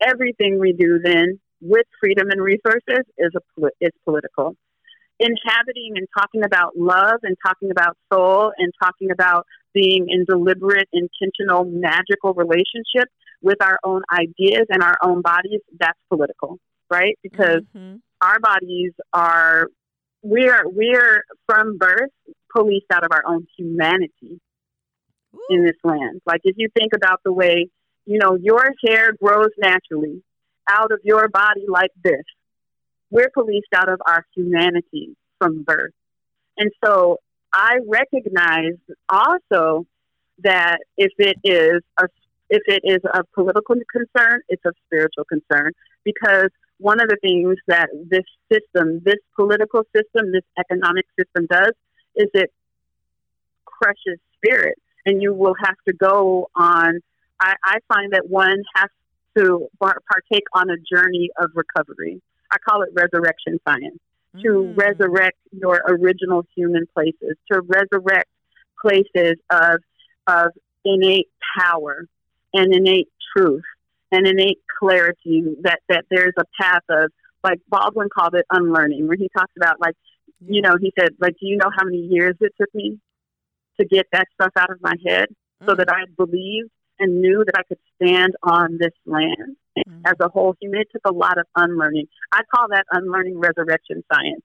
everything 0.00 0.58
we 0.58 0.72
do 0.72 1.00
then 1.02 1.40
with 1.60 1.86
freedom 2.00 2.30
and 2.30 2.40
resources 2.40 3.04
is 3.18 3.32
a 3.34 3.66
is 3.80 3.90
political. 4.04 4.56
Inhabiting 5.20 5.92
and 5.96 6.06
talking 6.16 6.44
about 6.44 6.76
love 6.76 7.20
and 7.22 7.36
talking 7.44 7.70
about 7.70 7.96
soul 8.12 8.52
and 8.58 8.72
talking 8.82 9.10
about 9.10 9.46
being 9.72 10.06
in 10.08 10.24
deliberate, 10.24 10.88
intentional, 10.92 11.64
magical 11.64 12.34
relationship 12.34 13.08
with 13.42 13.60
our 13.60 13.78
own 13.84 14.02
ideas 14.10 14.66
and 14.70 14.82
our 14.82 14.96
own 15.02 15.20
bodies, 15.22 15.60
that's 15.78 15.98
political, 16.08 16.58
right? 16.90 17.18
Because 17.22 17.62
Mhm. 17.74 18.00
our 18.20 18.38
bodies 18.40 18.92
are 19.12 19.68
we're 20.22 20.66
we're 20.66 21.22
from 21.46 21.76
birth 21.76 22.10
policed 22.50 22.90
out 22.90 23.04
of 23.04 23.10
our 23.12 23.22
own 23.26 23.46
humanity 23.56 24.40
in 25.50 25.64
this 25.64 25.76
land. 25.84 26.22
Like 26.24 26.40
if 26.44 26.56
you 26.56 26.68
think 26.74 26.92
about 26.94 27.20
the 27.24 27.32
way, 27.32 27.68
you 28.06 28.18
know, 28.18 28.36
your 28.40 28.72
hair 28.86 29.12
grows 29.22 29.50
naturally 29.58 30.22
out 30.68 30.92
of 30.92 31.00
your 31.04 31.28
body 31.28 31.64
like 31.68 31.90
this. 32.02 32.22
We're 33.14 33.32
policed 33.38 33.74
out 33.80 33.90
of 33.94 34.00
our 34.10 34.22
humanity 34.36 35.06
from 35.38 35.52
birth. 35.62 35.96
And 36.60 36.70
so 36.84 37.18
I 37.52 37.72
recognize 38.00 38.78
also 39.08 39.86
that 40.48 40.78
if 40.96 41.12
it 41.18 41.36
is 41.44 41.80
a 42.04 42.06
If 42.50 42.64
it 42.76 42.82
is 42.94 43.02
a 43.18 43.22
political 43.38 43.76
concern, 43.96 44.36
it's 44.52 44.66
a 44.72 44.74
spiritual 44.84 45.26
concern 45.34 45.68
because 46.10 46.50
one 46.90 46.98
of 47.02 47.08
the 47.12 47.18
things 47.26 47.56
that 47.72 47.88
this 48.14 48.28
system, 48.52 48.86
this 49.10 49.22
political 49.40 49.82
system, 49.96 50.22
this 50.36 50.48
economic 50.64 51.06
system 51.18 51.42
does 51.56 51.74
is 52.22 52.28
it 52.42 52.50
crushes 53.64 54.18
spirit. 54.36 54.76
And 55.06 55.14
you 55.22 55.30
will 55.42 55.56
have 55.66 55.78
to 55.88 55.92
go 56.08 56.48
on, 56.54 56.90
I, 57.48 57.52
I 57.74 57.76
find 57.92 58.08
that 58.16 58.26
one 58.28 58.60
has 58.76 58.90
to 59.38 59.44
partake 59.80 60.48
on 60.60 60.66
a 60.76 60.78
journey 60.92 61.26
of 61.42 61.46
recovery. 61.62 62.14
I 62.50 62.56
call 62.58 62.82
it 62.82 62.90
resurrection 62.94 63.58
science. 63.66 63.98
Mm. 64.36 64.42
To 64.42 64.74
resurrect 64.76 65.38
your 65.52 65.82
original 65.86 66.44
human 66.56 66.86
places, 66.92 67.36
to 67.52 67.60
resurrect 67.60 68.28
places 68.80 69.36
of 69.50 69.80
of 70.26 70.50
innate 70.84 71.28
power 71.58 72.06
and 72.52 72.74
innate 72.74 73.08
truth 73.36 73.62
and 74.12 74.26
innate 74.26 74.58
clarity 74.78 75.44
that 75.62 75.80
that 75.88 76.04
there's 76.10 76.34
a 76.38 76.44
path 76.60 76.82
of 76.88 77.10
like 77.42 77.60
Baldwin 77.68 78.08
called 78.16 78.34
it 78.34 78.46
unlearning 78.50 79.06
where 79.06 79.16
he 79.16 79.28
talks 79.36 79.52
about 79.56 79.80
like 79.80 79.94
you 80.46 80.62
know 80.62 80.76
he 80.80 80.92
said 80.98 81.10
like 81.20 81.32
do 81.40 81.46
you 81.46 81.56
know 81.56 81.70
how 81.76 81.84
many 81.84 81.98
years 81.98 82.34
it 82.40 82.52
took 82.60 82.72
me 82.74 82.98
to 83.78 83.86
get 83.86 84.06
that 84.12 84.26
stuff 84.34 84.52
out 84.58 84.70
of 84.70 84.80
my 84.80 84.94
head 85.06 85.28
so 85.66 85.74
that 85.74 85.88
I 85.88 86.04
believed 86.16 86.70
and 86.98 87.20
knew 87.20 87.44
that 87.44 87.54
I 87.58 87.62
could 87.64 87.78
stand 87.96 88.34
on 88.42 88.78
this 88.78 88.92
land 89.06 89.56
mm-hmm. 89.78 90.00
as 90.06 90.14
a 90.20 90.28
whole 90.28 90.54
human 90.60 90.80
it 90.80 90.88
took 90.92 91.02
a 91.06 91.12
lot 91.12 91.38
of 91.38 91.46
unlearning 91.56 92.06
I 92.32 92.42
call 92.54 92.68
that 92.70 92.84
unlearning 92.90 93.38
resurrection 93.38 94.04
science 94.12 94.42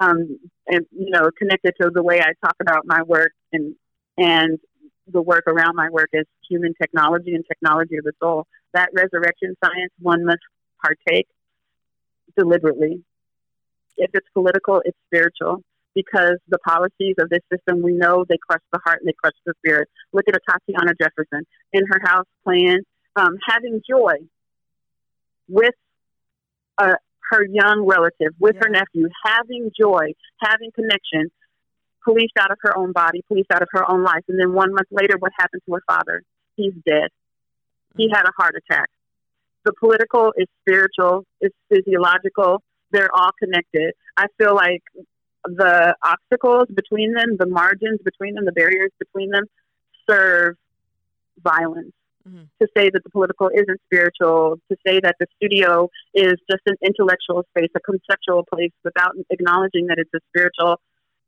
um, 0.00 0.38
and 0.66 0.86
you 0.90 1.10
know 1.10 1.30
connected 1.38 1.74
to 1.80 1.90
the 1.92 2.02
way 2.02 2.20
I 2.20 2.32
talk 2.44 2.56
about 2.60 2.82
my 2.84 3.02
work 3.02 3.32
and 3.52 3.74
and 4.18 4.58
the 5.06 5.22
work 5.22 5.44
around 5.46 5.74
my 5.74 5.90
work 5.90 6.10
is 6.12 6.26
human 6.48 6.74
technology 6.80 7.34
and 7.34 7.44
technology 7.46 7.96
of 7.96 8.04
the 8.04 8.12
soul. 8.20 8.46
That 8.72 8.90
resurrection 8.94 9.54
science, 9.64 9.92
one 9.98 10.24
must 10.24 10.40
partake 10.82 11.26
deliberately. 12.36 13.02
If 13.96 14.10
it's 14.14 14.26
political, 14.32 14.80
it's 14.84 14.96
spiritual 15.06 15.62
because 15.94 16.36
the 16.48 16.58
policies 16.58 17.16
of 17.18 17.28
this 17.28 17.40
system, 17.52 17.82
we 17.82 17.92
know 17.92 18.24
they 18.28 18.38
crush 18.38 18.62
the 18.72 18.80
heart 18.84 19.00
and 19.00 19.08
they 19.08 19.14
crush 19.22 19.34
the 19.44 19.54
spirit. 19.64 19.88
Look 20.12 20.24
at 20.28 20.34
Atatiana 20.34 20.92
Jefferson 21.00 21.44
in 21.72 21.84
her 21.86 22.00
house 22.04 22.26
playing, 22.44 22.80
um, 23.16 23.36
having 23.46 23.80
joy 23.88 24.14
with 25.48 25.74
uh, 26.78 26.94
her 27.30 27.44
young 27.44 27.84
relative, 27.86 28.34
with 28.38 28.56
yeah. 28.56 28.62
her 28.64 28.70
nephew, 28.70 29.08
having 29.24 29.70
joy, 29.78 30.12
having 30.40 30.70
connection, 30.74 31.30
policed 32.04 32.36
out 32.38 32.50
of 32.50 32.58
her 32.62 32.76
own 32.76 32.92
body, 32.92 33.22
policed 33.28 33.50
out 33.52 33.62
of 33.62 33.68
her 33.72 33.90
own 33.90 34.02
life. 34.02 34.24
And 34.28 34.38
then 34.38 34.52
one 34.52 34.72
month 34.72 34.88
later, 34.90 35.16
what 35.18 35.32
happened 35.38 35.62
to 35.66 35.74
her 35.74 35.82
father? 35.86 36.22
He's 36.56 36.74
dead. 36.86 37.08
He 37.96 38.10
had 38.12 38.24
a 38.24 38.32
heart 38.36 38.54
attack. 38.56 38.88
The 39.64 39.72
political 39.78 40.32
is 40.36 40.46
spiritual, 40.60 41.24
it's 41.40 41.54
physiological. 41.68 42.62
They're 42.90 43.14
all 43.14 43.30
connected. 43.38 43.94
I 44.16 44.26
feel 44.38 44.54
like 44.54 44.82
the 45.44 45.94
obstacles 46.02 46.68
between 46.74 47.14
them, 47.14 47.36
the 47.38 47.46
margins 47.46 48.00
between 48.04 48.34
them, 48.34 48.44
the 48.44 48.52
barriers 48.52 48.90
between 48.98 49.30
them 49.30 49.44
serve 50.08 50.56
violence. 51.42 51.92
Mm-hmm. 52.28 52.44
To 52.60 52.68
say 52.76 52.88
that 52.88 53.02
the 53.02 53.10
political 53.10 53.48
isn't 53.48 53.80
spiritual, 53.86 54.60
to 54.70 54.76
say 54.86 55.00
that 55.00 55.16
the 55.18 55.26
studio 55.36 55.88
is 56.14 56.34
just 56.48 56.62
an 56.66 56.76
intellectual 56.80 57.44
space, 57.50 57.70
a 57.74 57.80
conceptual 57.80 58.44
place, 58.44 58.70
without 58.84 59.16
acknowledging 59.30 59.88
that 59.88 59.96
it's 59.98 60.14
a 60.14 60.20
spiritual 60.30 60.80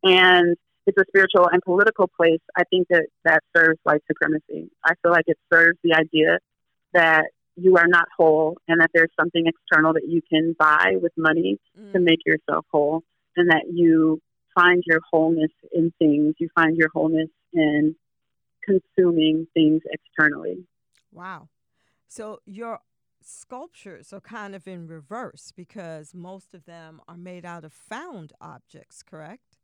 and 0.04 0.56
it's 0.86 0.98
a 0.98 1.04
spiritual 1.08 1.48
and 1.50 1.60
political 1.62 2.08
place, 2.16 2.40
I 2.56 2.62
think 2.64 2.88
that 2.90 3.06
that 3.24 3.42
serves 3.56 3.78
white 3.82 4.02
supremacy. 4.06 4.70
I 4.84 4.92
feel 5.02 5.10
like 5.10 5.24
it 5.26 5.38
serves 5.52 5.78
the 5.82 5.94
idea 5.94 6.38
that 6.92 7.24
you 7.56 7.76
are 7.76 7.86
not 7.88 8.06
whole 8.16 8.58
and 8.68 8.80
that 8.80 8.90
there's 8.94 9.10
something 9.18 9.46
external 9.46 9.94
that 9.94 10.08
you 10.08 10.20
can 10.28 10.54
buy 10.58 10.96
with 11.00 11.12
money 11.16 11.58
mm. 11.78 11.92
to 11.92 12.00
make 12.00 12.20
yourself 12.26 12.66
whole 12.70 13.02
and 13.36 13.50
that 13.50 13.64
you 13.72 14.20
find 14.54 14.82
your 14.86 15.00
wholeness 15.10 15.50
in 15.72 15.92
things. 15.98 16.34
You 16.38 16.48
find 16.54 16.76
your 16.76 16.90
wholeness 16.94 17.30
in 17.52 17.94
consuming 18.64 19.46
things 19.54 19.82
externally. 19.90 20.64
Wow. 21.12 21.48
So 22.08 22.40
your 22.46 22.80
sculptures 23.22 24.12
are 24.12 24.20
kind 24.20 24.54
of 24.54 24.68
in 24.68 24.86
reverse 24.86 25.52
because 25.54 26.14
most 26.14 26.54
of 26.54 26.64
them 26.64 27.00
are 27.08 27.16
made 27.16 27.44
out 27.44 27.64
of 27.64 27.72
found 27.72 28.32
objects, 28.40 29.02
correct? 29.02 29.58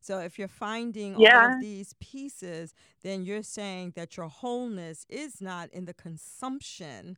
So 0.00 0.18
if 0.18 0.38
you're 0.38 0.48
finding 0.48 1.18
yeah. 1.20 1.40
all 1.40 1.54
of 1.54 1.60
these 1.60 1.94
pieces, 2.00 2.74
then 3.02 3.24
you're 3.24 3.44
saying 3.44 3.92
that 3.94 4.16
your 4.16 4.28
wholeness 4.28 5.06
is 5.08 5.40
not 5.40 5.70
in 5.72 5.84
the 5.84 5.94
consumption 5.94 7.16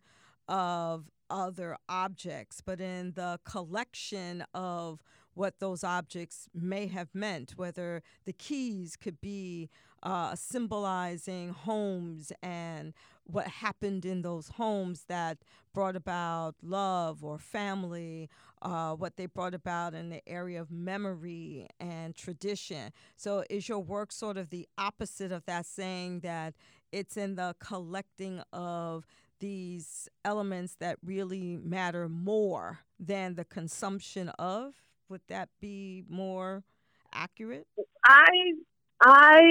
of 0.48 1.10
other 1.34 1.76
objects, 1.88 2.62
but 2.64 2.80
in 2.80 3.12
the 3.16 3.40
collection 3.44 4.44
of 4.54 5.02
what 5.34 5.58
those 5.58 5.82
objects 5.82 6.48
may 6.54 6.86
have 6.86 7.12
meant, 7.12 7.54
whether 7.56 8.02
the 8.24 8.32
keys 8.32 8.94
could 8.96 9.20
be 9.20 9.68
uh, 10.04 10.36
symbolizing 10.36 11.48
homes 11.48 12.30
and 12.40 12.94
what 13.24 13.48
happened 13.48 14.04
in 14.04 14.22
those 14.22 14.48
homes 14.48 15.06
that 15.08 15.38
brought 15.72 15.96
about 15.96 16.54
love 16.62 17.24
or 17.24 17.36
family, 17.38 18.28
uh, 18.62 18.94
what 18.94 19.16
they 19.16 19.26
brought 19.26 19.54
about 19.54 19.92
in 19.92 20.10
the 20.10 20.26
area 20.28 20.60
of 20.60 20.70
memory 20.70 21.66
and 21.80 22.14
tradition. 22.14 22.92
So, 23.16 23.42
is 23.50 23.68
your 23.68 23.80
work 23.80 24.12
sort 24.12 24.36
of 24.36 24.50
the 24.50 24.68
opposite 24.78 25.32
of 25.32 25.46
that, 25.46 25.66
saying 25.66 26.20
that 26.20 26.54
it's 26.92 27.16
in 27.16 27.34
the 27.34 27.56
collecting 27.58 28.40
of 28.52 29.04
these 29.44 30.08
elements 30.24 30.74
that 30.80 30.96
really 31.04 31.58
matter 31.62 32.08
more 32.08 32.78
than 32.98 33.34
the 33.34 33.44
consumption 33.44 34.30
of? 34.38 34.72
Would 35.10 35.20
that 35.28 35.50
be 35.60 36.02
more 36.08 36.64
accurate? 37.12 37.66
I 38.06 38.24
I 39.02 39.42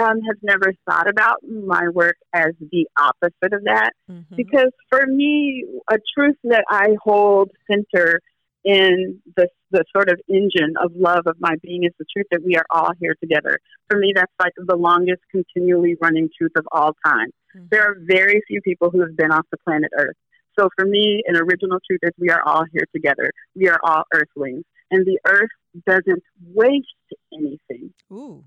um, 0.00 0.20
have 0.22 0.38
never 0.42 0.72
thought 0.88 1.10
about 1.10 1.42
my 1.46 1.90
work 1.92 2.16
as 2.32 2.52
the 2.58 2.86
opposite 2.98 3.52
of 3.52 3.64
that 3.64 3.90
mm-hmm. 4.10 4.34
because 4.34 4.72
for 4.88 5.06
me, 5.06 5.66
a 5.90 5.98
truth 6.16 6.36
that 6.44 6.64
I 6.70 6.96
hold 7.04 7.50
center 7.70 8.20
in 8.64 9.20
the, 9.36 9.48
the 9.72 9.84
sort 9.94 10.08
of 10.08 10.18
engine 10.26 10.74
of 10.82 10.92
love 10.96 11.26
of 11.26 11.36
my 11.38 11.56
being 11.62 11.84
is 11.84 11.92
the 11.98 12.06
truth 12.16 12.26
that 12.30 12.42
we 12.42 12.56
are 12.56 12.64
all 12.70 12.92
here 12.98 13.14
together. 13.20 13.58
For 13.90 13.98
me, 13.98 14.12
that's 14.14 14.32
like 14.40 14.52
the 14.56 14.76
longest 14.76 15.20
continually 15.30 15.96
running 16.00 16.30
truth 16.36 16.52
of 16.56 16.66
all 16.72 16.96
time. 17.04 17.28
Mm-hmm. 17.56 17.66
There 17.70 17.82
are 17.82 17.96
very 17.98 18.42
few 18.46 18.60
people 18.60 18.90
who 18.90 19.00
have 19.00 19.16
been 19.16 19.32
off 19.32 19.46
the 19.50 19.58
planet 19.58 19.90
Earth. 19.96 20.16
So 20.58 20.68
for 20.76 20.86
me, 20.86 21.22
an 21.26 21.36
original 21.36 21.78
truth 21.86 22.00
is 22.02 22.10
we 22.18 22.30
are 22.30 22.42
all 22.42 22.64
here 22.72 22.86
together. 22.94 23.30
We 23.54 23.68
are 23.68 23.78
all 23.82 24.04
earthlings. 24.12 24.64
And 24.90 25.04
the 25.04 25.18
earth 25.26 25.50
doesn't 25.86 26.22
waste 26.54 26.86
anything. 27.32 27.92
Ooh. 28.12 28.44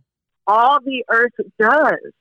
All 0.47 0.79
the 0.83 1.03
earth 1.09 1.33
does 1.59 2.13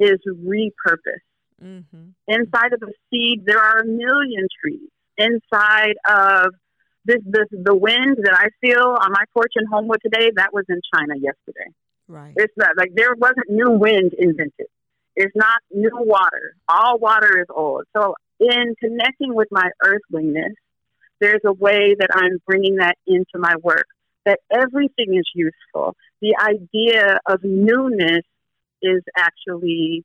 is 0.00 0.18
repurpose. 0.26 1.22
Mm-hmm. 1.62 2.08
Inside 2.26 2.72
of 2.72 2.82
a 2.82 2.92
seed, 3.10 3.44
there 3.46 3.60
are 3.60 3.80
a 3.80 3.86
million 3.86 4.46
trees. 4.60 4.88
Inside 5.16 5.94
of 6.08 6.54
this, 7.04 7.22
this, 7.24 7.46
the 7.50 7.74
wind 7.74 8.18
that 8.22 8.34
I 8.34 8.48
feel 8.60 8.96
on 9.00 9.12
my 9.12 9.24
porch 9.32 9.52
in 9.56 9.66
Homewood 9.66 10.00
today, 10.02 10.30
that 10.36 10.52
was 10.52 10.64
in 10.68 10.80
China 10.94 11.14
yesterday. 11.16 11.70
Right. 12.06 12.34
It's 12.36 12.54
not 12.56 12.76
like 12.76 12.90
there 12.94 13.14
wasn't 13.14 13.48
new 13.48 13.70
wind 13.70 14.14
invented. 14.18 14.66
It's 15.18 15.34
not 15.34 15.58
new 15.72 15.90
water. 15.92 16.54
All 16.68 16.96
water 16.98 17.40
is 17.40 17.46
old. 17.50 17.84
So 17.96 18.14
in 18.38 18.76
connecting 18.78 19.34
with 19.34 19.48
my 19.50 19.68
earthliness, 19.84 20.54
there's 21.20 21.40
a 21.44 21.52
way 21.52 21.96
that 21.98 22.10
I'm 22.12 22.38
bringing 22.46 22.76
that 22.76 22.96
into 23.04 23.36
my 23.36 23.56
work 23.60 23.86
that 24.24 24.38
everything 24.52 25.14
is 25.14 25.28
useful. 25.34 25.96
The 26.20 26.36
idea 26.40 27.18
of 27.26 27.40
newness 27.42 28.22
is 28.80 29.02
actually 29.16 30.04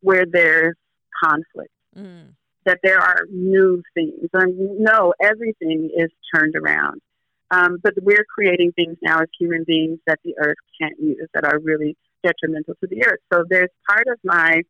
where 0.00 0.24
there's 0.24 0.76
conflict. 1.22 1.70
Mm. 1.94 2.34
That 2.64 2.78
there 2.82 3.00
are 3.00 3.26
new 3.30 3.82
things. 3.92 4.30
And 4.32 4.78
no, 4.78 5.12
everything 5.20 5.90
is 5.94 6.08
turned 6.34 6.54
around. 6.56 7.02
Um, 7.50 7.76
but 7.82 7.92
we're 8.00 8.24
creating 8.34 8.72
things 8.72 8.96
now 9.02 9.18
as 9.18 9.28
human 9.38 9.64
beings 9.66 9.98
that 10.06 10.20
the 10.24 10.34
earth 10.38 10.56
can't 10.80 10.98
use 10.98 11.28
that 11.34 11.44
are 11.44 11.58
really 11.58 11.98
detrimental 12.24 12.74
to 12.80 12.86
the 12.88 13.04
earth. 13.04 13.20
So 13.32 13.44
there's 13.48 13.70
part 13.88 14.06
of 14.08 14.18
my 14.24 14.62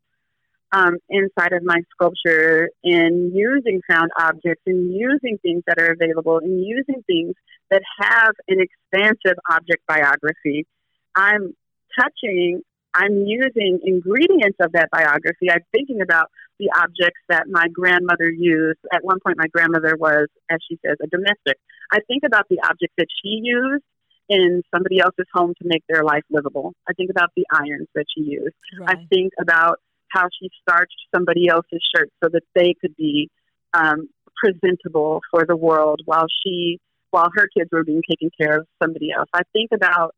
um, 0.72 0.96
inside 1.08 1.52
of 1.52 1.62
my 1.62 1.78
sculpture 1.92 2.68
in 2.82 3.30
using 3.32 3.80
found 3.88 4.10
objects 4.18 4.62
and 4.66 4.92
using 4.92 5.38
things 5.42 5.62
that 5.68 5.78
are 5.78 5.92
available 5.92 6.38
and 6.38 6.64
using 6.66 7.02
things 7.06 7.34
that 7.70 7.82
have 8.00 8.32
an 8.48 8.58
expansive 8.60 9.38
object 9.50 9.82
biography. 9.86 10.66
I'm 11.14 11.54
touching, 11.98 12.62
I'm 12.92 13.24
using 13.24 13.80
ingredients 13.84 14.58
of 14.60 14.72
that 14.72 14.88
biography. 14.90 15.48
I'm 15.48 15.62
thinking 15.70 16.00
about 16.02 16.28
the 16.58 16.70
objects 16.76 17.20
that 17.28 17.44
my 17.48 17.68
grandmother 17.72 18.28
used. 18.28 18.80
At 18.92 19.04
one 19.04 19.18
point, 19.24 19.38
my 19.38 19.46
grandmother 19.46 19.96
was, 19.96 20.26
as 20.50 20.58
she 20.68 20.78
says, 20.84 20.96
a 21.02 21.06
domestic. 21.06 21.58
I 21.92 22.00
think 22.08 22.24
about 22.26 22.46
the 22.50 22.58
objects 22.64 22.94
that 22.98 23.08
she 23.22 23.40
used 23.44 23.84
in 24.28 24.62
somebody 24.74 25.00
else's 25.00 25.26
home 25.32 25.54
to 25.60 25.68
make 25.68 25.84
their 25.88 26.02
life 26.02 26.22
livable. 26.30 26.74
I 26.88 26.92
think 26.94 27.10
about 27.10 27.30
the 27.36 27.44
irons 27.52 27.88
that 27.94 28.06
she 28.14 28.22
used. 28.22 28.54
Right. 28.78 28.96
I 28.96 29.06
think 29.10 29.32
about 29.40 29.80
how 30.08 30.28
she 30.40 30.48
starched 30.62 30.94
somebody 31.14 31.48
else's 31.48 31.82
shirt 31.94 32.10
so 32.22 32.30
that 32.32 32.42
they 32.54 32.74
could 32.80 32.96
be 32.96 33.30
um, 33.74 34.08
presentable 34.36 35.20
for 35.30 35.44
the 35.46 35.56
world 35.56 36.02
while 36.04 36.26
she 36.42 36.80
while 37.10 37.30
her 37.36 37.48
kids 37.56 37.70
were 37.70 37.84
being 37.84 38.02
taken 38.10 38.28
care 38.36 38.58
of 38.58 38.66
somebody 38.82 39.12
else. 39.12 39.28
I 39.32 39.42
think 39.52 39.70
about 39.72 40.14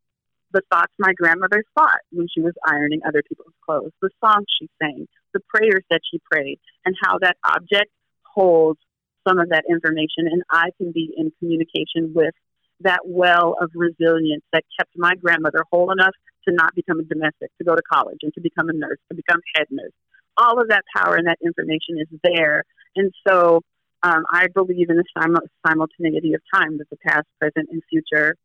the 0.51 0.61
thoughts 0.71 0.91
my 0.97 1.13
grandmother 1.13 1.63
thought 1.77 1.99
when 2.11 2.27
she 2.33 2.41
was 2.41 2.53
ironing 2.65 3.01
other 3.07 3.21
people's 3.27 3.53
clothes, 3.63 3.91
the 4.01 4.09
songs 4.23 4.45
she 4.59 4.67
sang, 4.81 5.07
the 5.33 5.39
prayers 5.47 5.83
that 5.91 6.01
she 6.09 6.19
prayed, 6.31 6.59
and 6.85 6.95
how 7.03 7.19
that 7.19 7.37
object 7.43 7.91
holds 8.23 8.79
some 9.27 9.39
of 9.39 9.49
that 9.49 9.65
information. 9.69 10.25
And 10.25 10.41
I 10.49 10.69
can 10.77 10.91
be 10.91 11.13
in 11.15 11.31
communication 11.39 12.13
with 12.15 12.33
that 12.81 12.99
well 13.05 13.55
of 13.61 13.71
resilience 13.75 14.43
that 14.53 14.63
kept 14.77 14.91
my 14.95 15.15
grandmother 15.15 15.63
whole 15.71 15.91
enough 15.91 16.13
to 16.47 16.53
not 16.53 16.73
become 16.75 16.99
a 16.99 17.03
domestic, 17.03 17.49
to 17.57 17.63
go 17.63 17.75
to 17.75 17.81
college 17.91 18.19
and 18.21 18.33
to 18.33 18.41
become 18.41 18.69
a 18.69 18.73
nurse, 18.73 18.99
to 19.09 19.15
become 19.15 19.39
head 19.55 19.67
nurse. 19.69 19.91
All 20.37 20.61
of 20.61 20.69
that 20.69 20.83
power 20.95 21.15
and 21.15 21.27
that 21.27 21.39
information 21.43 21.97
is 21.99 22.07
there. 22.23 22.63
And 22.95 23.11
so 23.27 23.61
um, 24.03 24.23
I 24.31 24.47
believe 24.53 24.89
in 24.89 24.97
the 24.97 25.03
sim- 25.19 25.49
simultaneity 25.65 26.33
of 26.33 26.41
time 26.53 26.77
that 26.77 26.89
the 26.89 26.97
past, 26.97 27.25
present, 27.39 27.69
and 27.71 27.81
future 27.89 28.35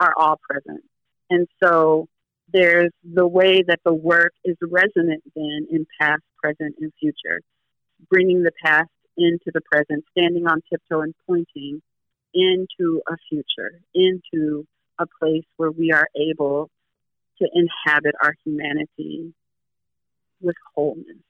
are 0.00 0.12
all 0.16 0.38
present. 0.48 0.84
And 1.30 1.46
so 1.62 2.08
there's 2.52 2.92
the 3.02 3.26
way 3.26 3.62
that 3.66 3.80
the 3.84 3.94
work 3.94 4.32
is 4.44 4.56
resonant 4.62 5.22
then 5.34 5.66
in 5.70 5.86
past, 6.00 6.22
present, 6.42 6.76
and 6.80 6.92
future, 7.00 7.40
bringing 8.10 8.42
the 8.42 8.52
past 8.62 8.90
into 9.16 9.50
the 9.52 9.60
present, 9.70 10.04
standing 10.16 10.46
on 10.46 10.60
tiptoe 10.70 11.00
and 11.00 11.14
pointing 11.26 11.82
into 12.34 13.02
a 13.08 13.16
future, 13.28 13.80
into 13.94 14.66
a 14.98 15.06
place 15.20 15.44
where 15.56 15.70
we 15.70 15.92
are 15.92 16.08
able 16.16 16.70
to 17.40 17.48
inhabit 17.54 18.14
our 18.22 18.34
humanity 18.44 19.32
with 20.40 20.56
wholeness. 20.74 21.22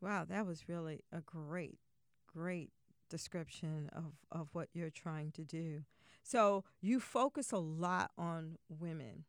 Wow, 0.00 0.24
that 0.28 0.46
was 0.46 0.68
really 0.68 1.02
a 1.12 1.20
great, 1.20 1.78
great 2.26 2.70
description 3.08 3.90
of, 3.92 4.12
of 4.30 4.48
what 4.52 4.68
you're 4.72 4.90
trying 4.90 5.32
to 5.32 5.44
do. 5.44 5.82
So 6.22 6.64
you 6.80 7.00
focus 7.00 7.52
a 7.52 7.58
lot 7.58 8.10
on 8.16 8.58
women 8.68 9.24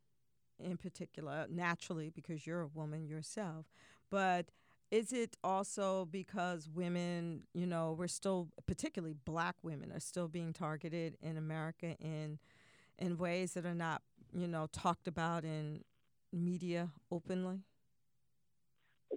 in 0.59 0.77
particular, 0.77 1.45
naturally, 1.49 2.09
because 2.09 2.47
you're 2.47 2.61
a 2.61 2.67
woman 2.67 3.07
yourself. 3.07 3.65
But 4.09 4.47
is 4.91 5.11
it 5.11 5.35
also 5.43 6.07
because 6.11 6.69
women, 6.73 7.43
you 7.53 7.65
know, 7.65 7.95
we're 7.97 8.07
still, 8.07 8.49
particularly 8.65 9.15
black 9.25 9.55
women, 9.63 9.91
are 9.91 9.99
still 9.99 10.27
being 10.27 10.53
targeted 10.53 11.17
in 11.21 11.37
America 11.37 11.95
in 11.99 12.39
in 12.97 13.17
ways 13.17 13.53
that 13.53 13.65
are 13.65 13.75
not, 13.75 14.01
you 14.33 14.47
know, 14.47 14.67
talked 14.71 15.07
about 15.07 15.43
in 15.43 15.83
media 16.31 16.89
openly? 17.11 17.59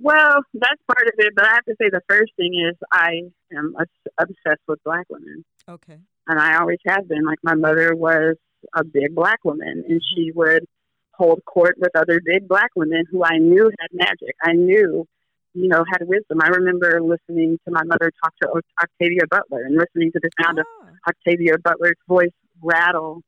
Well, 0.01 0.41
that's 0.55 0.83
part 0.87 1.07
of 1.09 1.15
it, 1.19 1.33
but 1.35 1.45
I 1.45 1.55
have 1.55 1.65
to 1.65 1.75
say 1.81 1.89
the 1.91 2.03
first 2.09 2.33
thing 2.37 2.55
is 2.69 2.77
I 2.93 3.23
am 3.57 3.75
obsessed 4.19 4.63
with 4.67 4.83
black 4.85 5.07
women. 5.09 5.45
Okay. 5.69 5.99
And 6.27 6.39
I 6.39 6.59
always 6.59 6.79
have 6.87 7.09
been. 7.09 7.25
Like 7.25 7.39
my 7.43 7.55
mother 7.55 7.95
was 7.95 8.37
a 8.75 8.85
big 8.85 9.15
black 9.15 9.45
woman, 9.45 9.85
and 9.89 10.01
she 10.15 10.31
mm-hmm. 10.31 10.39
would 10.39 10.65
hold 11.13 11.45
court 11.45 11.77
with 11.79 11.91
other 11.97 12.21
big 12.25 12.47
black 12.47 12.71
women 12.77 13.05
who 13.11 13.25
I 13.25 13.39
knew 13.39 13.71
had 13.81 13.89
magic. 13.93 14.37
I 14.43 14.53
knew, 14.53 15.07
you 15.55 15.69
know, 15.69 15.85
had 15.91 16.07
wisdom. 16.07 16.41
I 16.43 16.49
remember 16.49 17.01
listening 17.03 17.59
to 17.65 17.71
my 17.71 17.83
mother 17.85 18.13
talk 18.23 18.35
to 18.43 18.61
Octavia 18.83 19.27
Butler 19.31 19.65
and 19.65 19.77
listening 19.77 20.13
to 20.13 20.21
the 20.23 20.31
sound 20.43 20.59
oh. 20.59 20.63
of 20.63 20.67
ah. 20.85 21.11
Octavia 21.11 21.59
Butler's 21.59 21.97
voice 22.09 22.31
rattle 22.63 23.23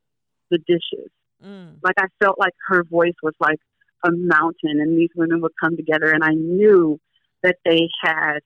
the 0.50 0.58
dishes. 0.58 1.10
Mm. 1.44 1.76
Like 1.82 1.96
I 1.98 2.06
felt 2.22 2.38
like 2.38 2.52
her 2.68 2.84
voice 2.84 3.14
was 3.22 3.34
like 3.40 3.58
a 4.04 4.10
mountain, 4.12 4.80
and 4.80 4.98
these 4.98 5.10
women 5.14 5.40
would 5.42 5.52
come 5.62 5.76
together, 5.76 6.10
and 6.10 6.24
I 6.24 6.32
knew 6.32 6.98
that 7.42 7.56
they 7.64 7.88
had 8.02 8.40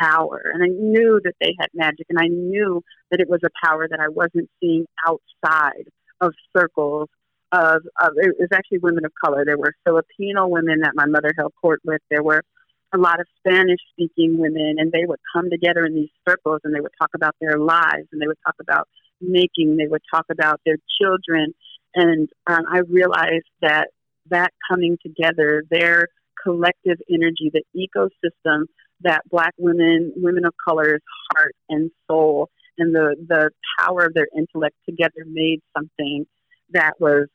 power, 0.00 0.42
and 0.52 0.62
I 0.62 0.68
knew 0.68 1.20
that 1.24 1.34
they 1.40 1.54
had 1.58 1.68
magic, 1.74 2.06
and 2.08 2.18
I 2.18 2.26
knew 2.26 2.82
that 3.10 3.20
it 3.20 3.28
was 3.28 3.40
a 3.44 3.66
power 3.66 3.86
that 3.88 4.00
I 4.00 4.08
wasn't 4.08 4.50
seeing 4.60 4.86
outside 5.06 5.88
of 6.20 6.32
circles 6.56 7.08
of, 7.52 7.82
of 8.00 8.12
it 8.16 8.34
was 8.38 8.48
actually 8.52 8.78
women 8.78 9.04
of 9.04 9.12
color. 9.22 9.44
There 9.44 9.58
were 9.58 9.74
Filipino 9.84 10.46
women 10.46 10.80
that 10.80 10.92
my 10.94 11.06
mother 11.06 11.32
held 11.36 11.52
court 11.60 11.80
with. 11.84 12.00
There 12.10 12.22
were 12.22 12.42
a 12.94 12.98
lot 12.98 13.20
of 13.20 13.26
Spanish 13.38 13.80
speaking 13.92 14.38
women, 14.38 14.76
and 14.78 14.92
they 14.92 15.04
would 15.04 15.18
come 15.34 15.50
together 15.50 15.84
in 15.84 15.94
these 15.94 16.10
circles 16.26 16.60
and 16.64 16.74
they 16.74 16.80
would 16.80 16.92
talk 17.00 17.10
about 17.14 17.34
their 17.40 17.58
lives 17.58 18.08
and 18.12 18.20
they 18.20 18.26
would 18.26 18.38
talk 18.44 18.54
about 18.60 18.88
making, 19.20 19.76
they 19.76 19.86
would 19.86 20.02
talk 20.12 20.26
about 20.30 20.60
their 20.64 20.76
children. 21.00 21.52
And 21.94 22.28
um, 22.46 22.62
I 22.70 22.78
realized 22.88 23.48
that 23.62 23.88
that 24.30 24.52
coming 24.70 24.96
together, 25.02 25.64
their 25.70 26.08
collective 26.42 26.98
energy, 27.10 27.52
the 27.52 27.62
ecosystem 27.76 28.64
that 29.00 29.22
Black 29.30 29.52
women, 29.58 30.12
women 30.16 30.44
of 30.44 30.54
color's 30.66 31.02
heart 31.34 31.54
and 31.68 31.90
soul, 32.10 32.48
and 32.78 32.94
the 32.94 33.16
the 33.28 33.50
power 33.78 34.04
of 34.04 34.14
their 34.14 34.28
intellect 34.36 34.76
together 34.88 35.24
made 35.26 35.60
something 35.76 36.26
that 36.70 36.94
was 36.98 37.28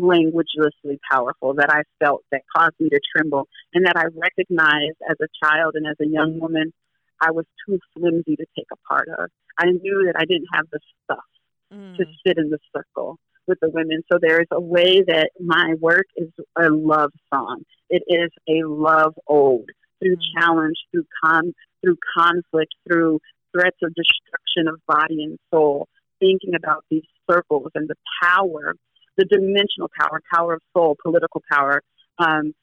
languagelessly 0.00 0.98
powerful 1.10 1.54
that 1.54 1.70
I 1.70 1.82
felt 2.02 2.24
that 2.32 2.42
caused 2.54 2.74
me 2.80 2.88
to 2.90 3.00
tremble 3.14 3.48
and 3.74 3.86
that 3.86 3.96
I 3.96 4.04
recognized 4.14 4.98
as 5.08 5.16
a 5.20 5.28
child 5.44 5.74
and 5.74 5.86
as 5.86 5.96
a 6.00 6.08
young 6.08 6.38
woman 6.40 6.72
I 7.20 7.30
was 7.30 7.46
too 7.66 7.78
flimsy 7.94 8.36
to 8.36 8.46
take 8.56 8.68
a 8.72 8.88
part 8.88 9.08
of. 9.08 9.30
I 9.58 9.66
knew 9.66 10.04
that 10.06 10.14
I 10.16 10.24
didn't 10.24 10.48
have 10.54 10.66
the 10.70 10.78
stuff 11.04 11.24
mm. 11.72 11.96
to 11.96 12.04
sit 12.26 12.38
in 12.38 12.50
the 12.50 12.58
circle 12.74 13.18
with 13.46 13.58
the 13.60 13.70
women. 13.70 14.02
So 14.12 14.18
there 14.20 14.40
is 14.40 14.46
a 14.52 14.60
way 14.60 15.02
that 15.06 15.30
my 15.40 15.74
work 15.80 16.06
is 16.16 16.28
a 16.56 16.68
love 16.68 17.12
song. 17.32 17.62
It 17.90 18.02
is 18.06 18.30
a 18.48 18.66
love 18.66 19.14
ode 19.26 19.70
through 20.00 20.16
mm. 20.16 20.22
challenge, 20.36 20.76
through 20.92 21.06
con, 21.24 21.54
through 21.82 21.96
conflict, 22.16 22.74
through 22.86 23.20
threats 23.52 23.78
of 23.82 23.94
destruction 23.94 24.68
of 24.68 24.80
body 24.86 25.24
and 25.24 25.38
soul. 25.52 25.88
Thinking 26.20 26.54
about 26.56 26.84
these 26.90 27.04
circles 27.30 27.70
and 27.74 27.88
the 27.88 27.94
power, 28.22 28.74
the 29.18 29.24
dimensional 29.24 29.90
power, 30.00 30.22
power 30.32 30.54
of 30.54 30.62
soul, 30.72 30.96
political 31.02 31.42
power, 31.50 31.82
um, 32.18 32.54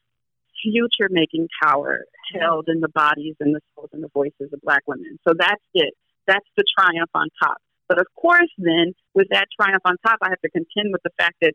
future 0.62 1.08
making 1.10 1.48
power 1.62 2.04
held 2.34 2.68
in 2.68 2.80
the 2.80 2.88
bodies 2.88 3.36
and 3.38 3.54
the 3.54 3.60
souls 3.74 3.90
and 3.92 4.02
the 4.02 4.08
voices 4.12 4.52
of 4.52 4.60
black 4.62 4.82
women. 4.86 5.18
So 5.28 5.34
that's 5.38 5.62
it. 5.74 5.94
That's 6.26 6.46
the 6.56 6.64
triumph 6.76 7.10
on 7.14 7.28
top. 7.40 7.58
But 7.88 8.00
of 8.00 8.06
course, 8.16 8.50
then, 8.58 8.94
with 9.14 9.28
that 9.30 9.46
triumph 9.54 9.82
on 9.84 9.96
top, 10.04 10.18
I 10.22 10.30
have 10.30 10.40
to 10.40 10.50
contend 10.50 10.92
with 10.92 11.02
the 11.04 11.10
fact 11.16 11.36
that 11.42 11.52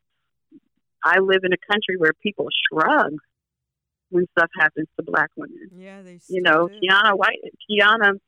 I 1.04 1.20
live 1.20 1.42
in 1.44 1.52
a 1.52 1.58
country 1.70 1.98
where 1.98 2.14
people 2.24 2.48
shrug 2.70 3.16
when 4.12 4.28
stuff 4.38 4.50
happens 4.58 4.88
to 4.98 5.04
black 5.04 5.30
women. 5.36 5.70
Yeah, 5.76 6.02
they. 6.04 6.20
You 6.30 6.42
know, 6.42 6.70
do. 6.70 6.76
Kiana 6.80 7.18
White, 7.18 7.42
Kiana, 7.68 8.20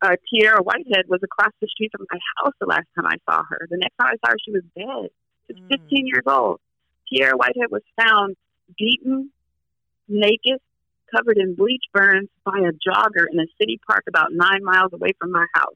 uh, 0.00 0.16
Tierra 0.30 0.62
Whitehead 0.62 1.06
was 1.08 1.20
across 1.22 1.52
the 1.60 1.66
street 1.68 1.90
from 1.94 2.06
my 2.10 2.18
house 2.36 2.54
the 2.60 2.66
last 2.66 2.86
time 2.94 3.06
I 3.06 3.16
saw 3.28 3.42
her. 3.48 3.66
The 3.68 3.76
next 3.76 3.96
time 4.00 4.12
I 4.14 4.16
saw 4.24 4.32
her, 4.32 4.38
she 4.42 4.52
was 4.52 4.62
dead. 4.76 5.10
She's 5.52 5.62
mm. 5.62 5.80
15 5.80 6.06
years 6.06 6.22
old. 6.26 6.60
Tierra 7.08 7.36
Whitehead 7.36 7.70
was 7.70 7.82
found 8.00 8.36
beaten, 8.78 9.30
naked, 10.08 10.58
covered 11.14 11.36
in 11.36 11.54
bleach 11.54 11.84
burns 11.92 12.28
by 12.44 12.58
a 12.58 12.72
jogger 12.72 13.26
in 13.30 13.38
a 13.38 13.46
city 13.60 13.78
park 13.86 14.04
about 14.08 14.32
nine 14.32 14.64
miles 14.64 14.92
away 14.92 15.12
from 15.20 15.30
my 15.30 15.46
house. 15.54 15.74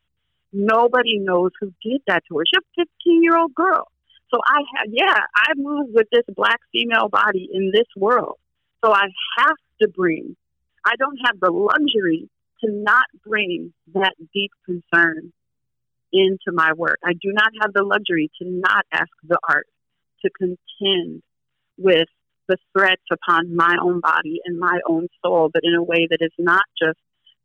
Nobody 0.53 1.19
knows 1.19 1.51
who 1.61 1.73
did 1.83 2.01
that 2.07 2.23
to 2.29 2.39
her. 2.39 2.45
She's 2.47 2.62
a 2.79 2.87
15 3.05 3.23
year 3.23 3.37
old 3.37 3.55
girl. 3.55 3.89
So 4.33 4.41
I 4.45 4.62
have, 4.77 4.87
yeah, 4.91 5.19
I 5.37 5.53
move 5.57 5.89
with 5.93 6.09
this 6.11 6.25
black 6.35 6.61
female 6.73 7.09
body 7.09 7.49
in 7.53 7.71
this 7.73 7.87
world. 7.97 8.39
So 8.85 8.93
I 8.93 9.07
have 9.39 9.57
to 9.83 9.89
bring, 9.89 10.37
I 10.85 10.97
don't 10.99 11.19
have 11.27 11.39
the 11.41 11.51
luxury 11.51 12.29
to 12.65 12.71
not 12.71 13.07
bring 13.25 13.73
that 13.95 14.15
deep 14.33 14.51
concern 14.65 15.33
into 16.16 16.52
my 16.52 16.72
work. 16.72 16.98
I 17.05 17.12
do 17.12 17.33
not 17.33 17.52
have 17.61 17.72
the 17.72 17.83
luxury 17.83 18.31
to 18.40 18.48
not 18.48 18.85
ask 18.92 19.11
the 19.26 19.38
art 19.48 19.66
to 20.22 20.31
contend 20.31 21.22
with 21.79 22.09
the 22.48 22.57
threats 22.72 23.02
upon 23.11 23.55
my 23.55 23.76
own 23.81 24.00
body 24.00 24.40
and 24.44 24.59
my 24.59 24.79
own 24.88 25.09
soul, 25.24 25.50
but 25.52 25.62
in 25.64 25.74
a 25.74 25.83
way 25.83 26.07
that 26.09 26.18
is 26.20 26.33
not 26.38 26.64
just 26.81 26.98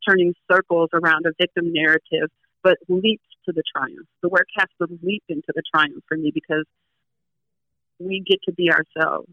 turning 0.08 0.34
circles 0.52 0.90
around 0.94 1.26
a 1.26 1.32
victim 1.40 1.74
narrative, 1.74 2.30
but 2.64 2.78
leaps 2.88 3.26
to 3.46 3.54
the 3.54 3.64
triumph. 3.76 4.08
The 4.22 4.30
work 4.30 4.48
has 4.58 4.68
to 4.82 4.88
leap 5.04 5.24
into 5.28 5.48
the 5.48 5.64
triumph 5.74 6.04
for 6.08 6.18
me 6.18 6.32
because 6.34 6.66
we 8.00 8.24
get 8.26 8.40
to 8.46 8.54
be 8.54 8.72
ourselves. 8.72 9.30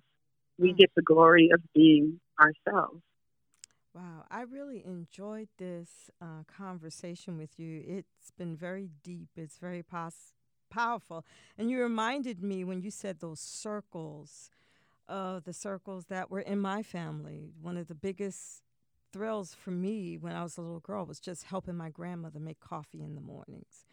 We 0.59 0.73
mm. 0.73 0.79
get 0.79 0.91
the 0.97 1.03
glory 1.03 1.51
of 1.53 1.61
being 1.75 2.21
ourselves. 2.41 3.01
Wow, 3.99 4.27
I 4.31 4.43
really 4.43 4.85
enjoyed 4.87 5.49
this 5.59 6.09
uh, 6.23 6.45
conversation 6.47 7.37
with 7.37 7.59
you. 7.59 7.83
It's 7.85 8.31
been 8.31 8.57
very 8.57 8.91
deep. 9.03 9.31
It's 9.37 9.59
very 9.59 9.83
pos- 9.83 10.35
powerful, 10.71 11.25
and 11.59 11.69
you 11.69 11.81
reminded 11.83 12.41
me 12.41 12.63
when 12.63 12.81
you 12.81 12.93
said 12.93 13.19
those 13.19 13.41
circles, 13.41 14.51
uh, 15.09 15.41
the 15.41 15.53
circles 15.53 16.07
that 16.07 16.31
were 16.31 16.41
in 16.41 16.61
my 16.61 16.83
family. 16.83 17.53
One 17.63 17.77
of 17.79 17.89
the 17.89 17.97
biggest 17.97 18.63
thrills 19.13 19.55
for 19.55 19.73
me 19.73 20.19
when 20.19 20.35
I 20.35 20.45
was 20.45 20.59
a 20.59 20.63
little 20.63 20.81
girl 20.81 21.07
was 21.07 21.21
just 21.21 21.45
helping 21.45 21.77
my 21.77 21.91
grandmother 21.91 22.41
make 22.41 22.61
coffee 22.61 23.03
in 23.03 23.17
the 23.17 23.23
mornings. 23.23 23.87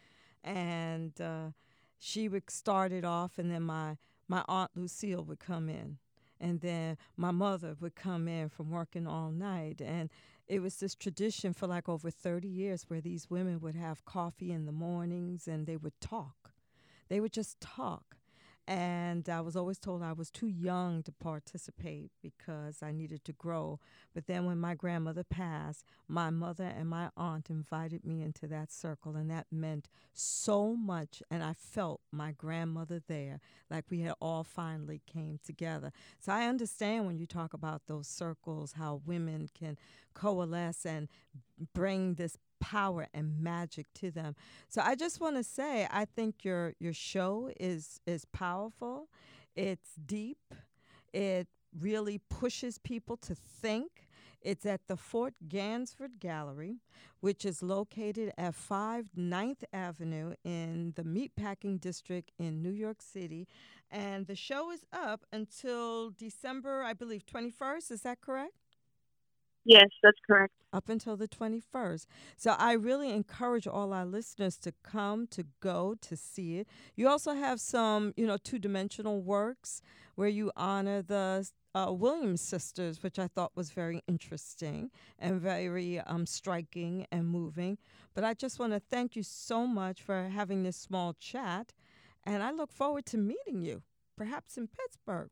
And 0.44 1.20
uh, 1.20 1.50
she 1.98 2.28
would 2.28 2.50
start 2.50 2.92
it 2.92 3.04
off, 3.04 3.38
and 3.38 3.50
then 3.50 3.64
my, 3.64 3.98
my 4.28 4.44
Aunt 4.48 4.72
Lucille 4.76 5.24
would 5.24 5.40
come 5.40 5.68
in. 5.70 5.98
And 6.40 6.60
then 6.60 6.98
my 7.16 7.30
mother 7.30 7.76
would 7.80 7.94
come 7.94 8.28
in 8.28 8.48
from 8.48 8.70
working 8.70 9.06
all 9.06 9.30
night. 9.30 9.80
And 9.80 10.10
it 10.46 10.60
was 10.60 10.76
this 10.76 10.94
tradition 10.94 11.52
for 11.52 11.66
like 11.66 11.88
over 11.88 12.10
30 12.10 12.48
years 12.48 12.84
where 12.88 13.00
these 13.00 13.30
women 13.30 13.60
would 13.60 13.74
have 13.74 14.04
coffee 14.04 14.52
in 14.52 14.66
the 14.66 14.72
mornings 14.72 15.48
and 15.48 15.66
they 15.66 15.76
would 15.76 16.00
talk. 16.00 16.52
They 17.08 17.20
would 17.20 17.32
just 17.32 17.60
talk. 17.60 18.16
And 18.68 19.28
I 19.28 19.42
was 19.42 19.54
always 19.54 19.78
told 19.78 20.02
I 20.02 20.12
was 20.12 20.28
too 20.28 20.48
young 20.48 21.04
to 21.04 21.12
participate 21.12 22.10
because 22.20 22.82
I 22.82 22.90
needed 22.90 23.24
to 23.26 23.32
grow. 23.32 23.78
But 24.12 24.26
then 24.26 24.44
when 24.44 24.58
my 24.58 24.74
grandmother 24.74 25.22
passed, 25.22 25.84
my 26.08 26.30
mother 26.30 26.64
and 26.64 26.88
my 26.88 27.10
aunt 27.16 27.48
invited 27.48 28.04
me 28.04 28.22
into 28.22 28.48
that 28.48 28.72
circle, 28.72 29.14
and 29.14 29.30
that 29.30 29.46
meant 29.52 29.88
so 30.12 30.74
much. 30.74 31.22
And 31.30 31.44
I 31.44 31.52
felt 31.52 32.00
my 32.10 32.32
grandmother 32.32 33.00
there, 33.06 33.38
like 33.70 33.84
we 33.88 34.00
had 34.00 34.14
all 34.20 34.42
finally 34.42 35.00
came 35.06 35.38
together. 35.44 35.92
So 36.18 36.32
I 36.32 36.46
understand 36.46 37.06
when 37.06 37.18
you 37.18 37.26
talk 37.26 37.54
about 37.54 37.82
those 37.86 38.08
circles, 38.08 38.72
how 38.72 39.00
women 39.06 39.48
can 39.56 39.78
coalesce 40.12 40.84
and 40.84 41.08
bring 41.72 42.14
this 42.14 42.36
power 42.60 43.06
and 43.14 43.40
magic 43.40 43.86
to 43.94 44.10
them. 44.10 44.34
So 44.68 44.82
I 44.84 44.94
just 44.94 45.20
want 45.20 45.36
to 45.36 45.44
say 45.44 45.86
I 45.90 46.04
think 46.04 46.44
your 46.44 46.74
your 46.78 46.92
show 46.92 47.50
is 47.58 48.00
is 48.06 48.24
powerful. 48.24 49.08
It's 49.54 49.94
deep. 49.94 50.54
It 51.12 51.48
really 51.78 52.18
pushes 52.28 52.78
people 52.78 53.16
to 53.18 53.34
think. 53.34 54.08
It's 54.42 54.64
at 54.64 54.86
the 54.86 54.96
Fort 54.96 55.34
Gansevoort 55.48 56.20
Gallery, 56.20 56.76
which 57.20 57.44
is 57.44 57.62
located 57.62 58.32
at 58.38 58.54
5 58.54 59.06
9th 59.18 59.64
Avenue 59.72 60.34
in 60.44 60.92
the 60.94 61.02
Meatpacking 61.02 61.80
District 61.80 62.30
in 62.38 62.62
New 62.62 62.70
York 62.70 63.02
City. 63.02 63.48
And 63.90 64.26
the 64.26 64.36
show 64.36 64.70
is 64.70 64.84
up 64.92 65.26
until 65.32 66.10
December, 66.10 66.82
I 66.82 66.92
believe, 66.92 67.24
21st. 67.26 67.90
Is 67.90 68.02
that 68.02 68.20
correct? 68.20 68.65
Yes, 69.66 69.88
that's 70.02 70.18
correct. 70.26 70.54
Up 70.72 70.88
until 70.88 71.16
the 71.16 71.28
21st. 71.28 72.06
So 72.36 72.52
I 72.58 72.74
really 72.74 73.10
encourage 73.10 73.66
all 73.66 73.92
our 73.92 74.06
listeners 74.06 74.56
to 74.58 74.72
come, 74.84 75.26
to 75.28 75.44
go, 75.60 75.96
to 76.02 76.16
see 76.16 76.58
it. 76.58 76.68
You 76.96 77.08
also 77.08 77.34
have 77.34 77.60
some, 77.60 78.14
you 78.16 78.26
know, 78.26 78.38
two 78.38 78.58
dimensional 78.60 79.22
works 79.22 79.82
where 80.14 80.28
you 80.28 80.52
honor 80.56 81.02
the 81.02 81.48
uh, 81.74 81.92
Williams 81.92 82.42
sisters, 82.42 83.02
which 83.02 83.18
I 83.18 83.28
thought 83.28 83.56
was 83.56 83.70
very 83.70 84.02
interesting 84.08 84.90
and 85.18 85.40
very 85.40 86.00
um, 86.00 86.26
striking 86.26 87.06
and 87.12 87.26
moving. 87.28 87.78
But 88.14 88.24
I 88.24 88.34
just 88.34 88.60
want 88.60 88.72
to 88.74 88.80
thank 88.80 89.16
you 89.16 89.24
so 89.24 89.66
much 89.66 90.02
for 90.02 90.28
having 90.28 90.62
this 90.64 90.76
small 90.76 91.14
chat. 91.14 91.74
And 92.24 92.42
I 92.42 92.52
look 92.52 92.72
forward 92.72 93.06
to 93.06 93.18
meeting 93.18 93.62
you, 93.62 93.82
perhaps 94.16 94.58
in 94.58 94.68
Pittsburgh. 94.68 95.30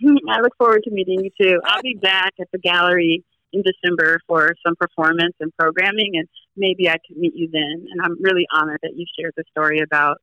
I 0.28 0.40
look 0.40 0.56
forward 0.56 0.82
to 0.84 0.90
meeting 0.90 1.24
you 1.24 1.30
too. 1.40 1.60
I'll 1.64 1.82
be 1.82 1.94
back 1.94 2.34
at 2.40 2.48
the 2.52 2.58
gallery 2.58 3.24
in 3.52 3.62
December 3.62 4.20
for 4.26 4.54
some 4.66 4.74
performance 4.76 5.34
and 5.40 5.52
programming, 5.56 6.12
and 6.14 6.28
maybe 6.56 6.88
I 6.88 6.96
could 7.06 7.16
meet 7.16 7.34
you 7.34 7.48
then. 7.50 7.86
And 7.90 8.00
I'm 8.02 8.20
really 8.22 8.46
honored 8.52 8.80
that 8.82 8.96
you 8.96 9.06
shared 9.18 9.34
the 9.36 9.44
story 9.50 9.80
about 9.80 10.18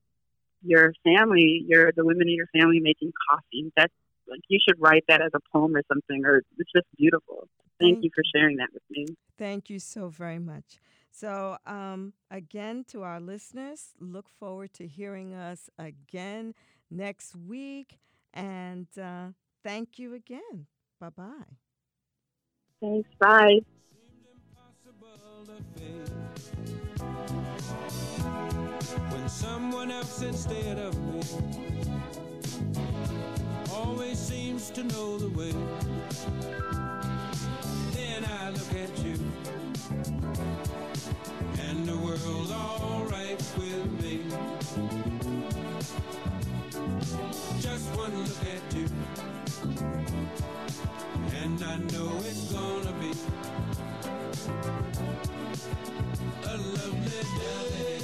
your 0.64 0.94
family, 1.04 1.64
your 1.68 1.92
the 1.96 2.06
women 2.06 2.28
in 2.28 2.36
your 2.36 2.48
family 2.48 2.80
making 2.80 3.12
coffee. 3.30 3.72
That's 3.76 3.94
like 4.28 4.42
you 4.48 4.60
should 4.68 4.80
write 4.80 5.04
that 5.08 5.22
as 5.22 5.32
a 5.34 5.40
poem 5.52 5.76
or 5.76 5.82
something, 5.88 6.24
or 6.26 6.42
it's 6.58 6.72
just 6.76 6.88
beautiful. 6.98 7.48
Thank, 7.80 7.96
Thank 7.96 8.04
you 8.04 8.10
for 8.14 8.24
sharing 8.36 8.58
that 8.58 8.70
with 8.74 8.84
me. 8.90 9.08
Thank 9.38 9.70
you 9.70 9.80
so 9.80 10.10
very 10.10 10.40
much. 10.40 10.80
So, 11.12 11.58
um, 11.66 12.14
again, 12.30 12.86
to 12.90 13.04
our 13.04 13.20
listeners, 13.20 13.90
look 14.00 14.30
forward 14.30 14.74
to 14.76 14.88
hearing 14.88 15.34
us 15.34 15.70
again 15.78 16.54
next 16.90 17.36
week. 17.36 18.00
And 18.34 18.88
uh, 18.98 19.30
Thank 19.64 20.00
you 20.00 20.16
again. 20.16 20.68
Bye 21.00 21.10
bye. 21.10 21.58
Thanks. 22.82 23.10
Bye. 23.20 23.60
When 29.10 29.30
someone 29.30 29.92
else 29.92 30.22
instead 30.22 30.78
of 30.80 30.98
me 31.14 31.22
always 33.74 34.18
seems 34.18 34.70
to 34.72 34.84
know 34.84 35.18
the 35.18 35.30
way, 35.30 35.54
then 37.94 38.26
I 38.26 38.50
look 38.50 38.74
at 38.74 38.98
you 39.06 39.18
and 41.70 41.88
the 41.88 41.98
world's 41.98 42.52
alright 42.52 43.40
with 43.58 44.01
me. 44.01 44.01
Just 47.60 47.96
one 47.98 48.16
look 48.16 48.46
at 48.46 48.76
you. 48.76 48.88
And 51.42 51.64
I 51.64 51.78
know 51.78 52.12
it's 52.20 52.52
gonna 52.54 52.94
be 53.00 53.12
A 56.44 56.58
lovely 56.58 57.22
day. 57.40 58.01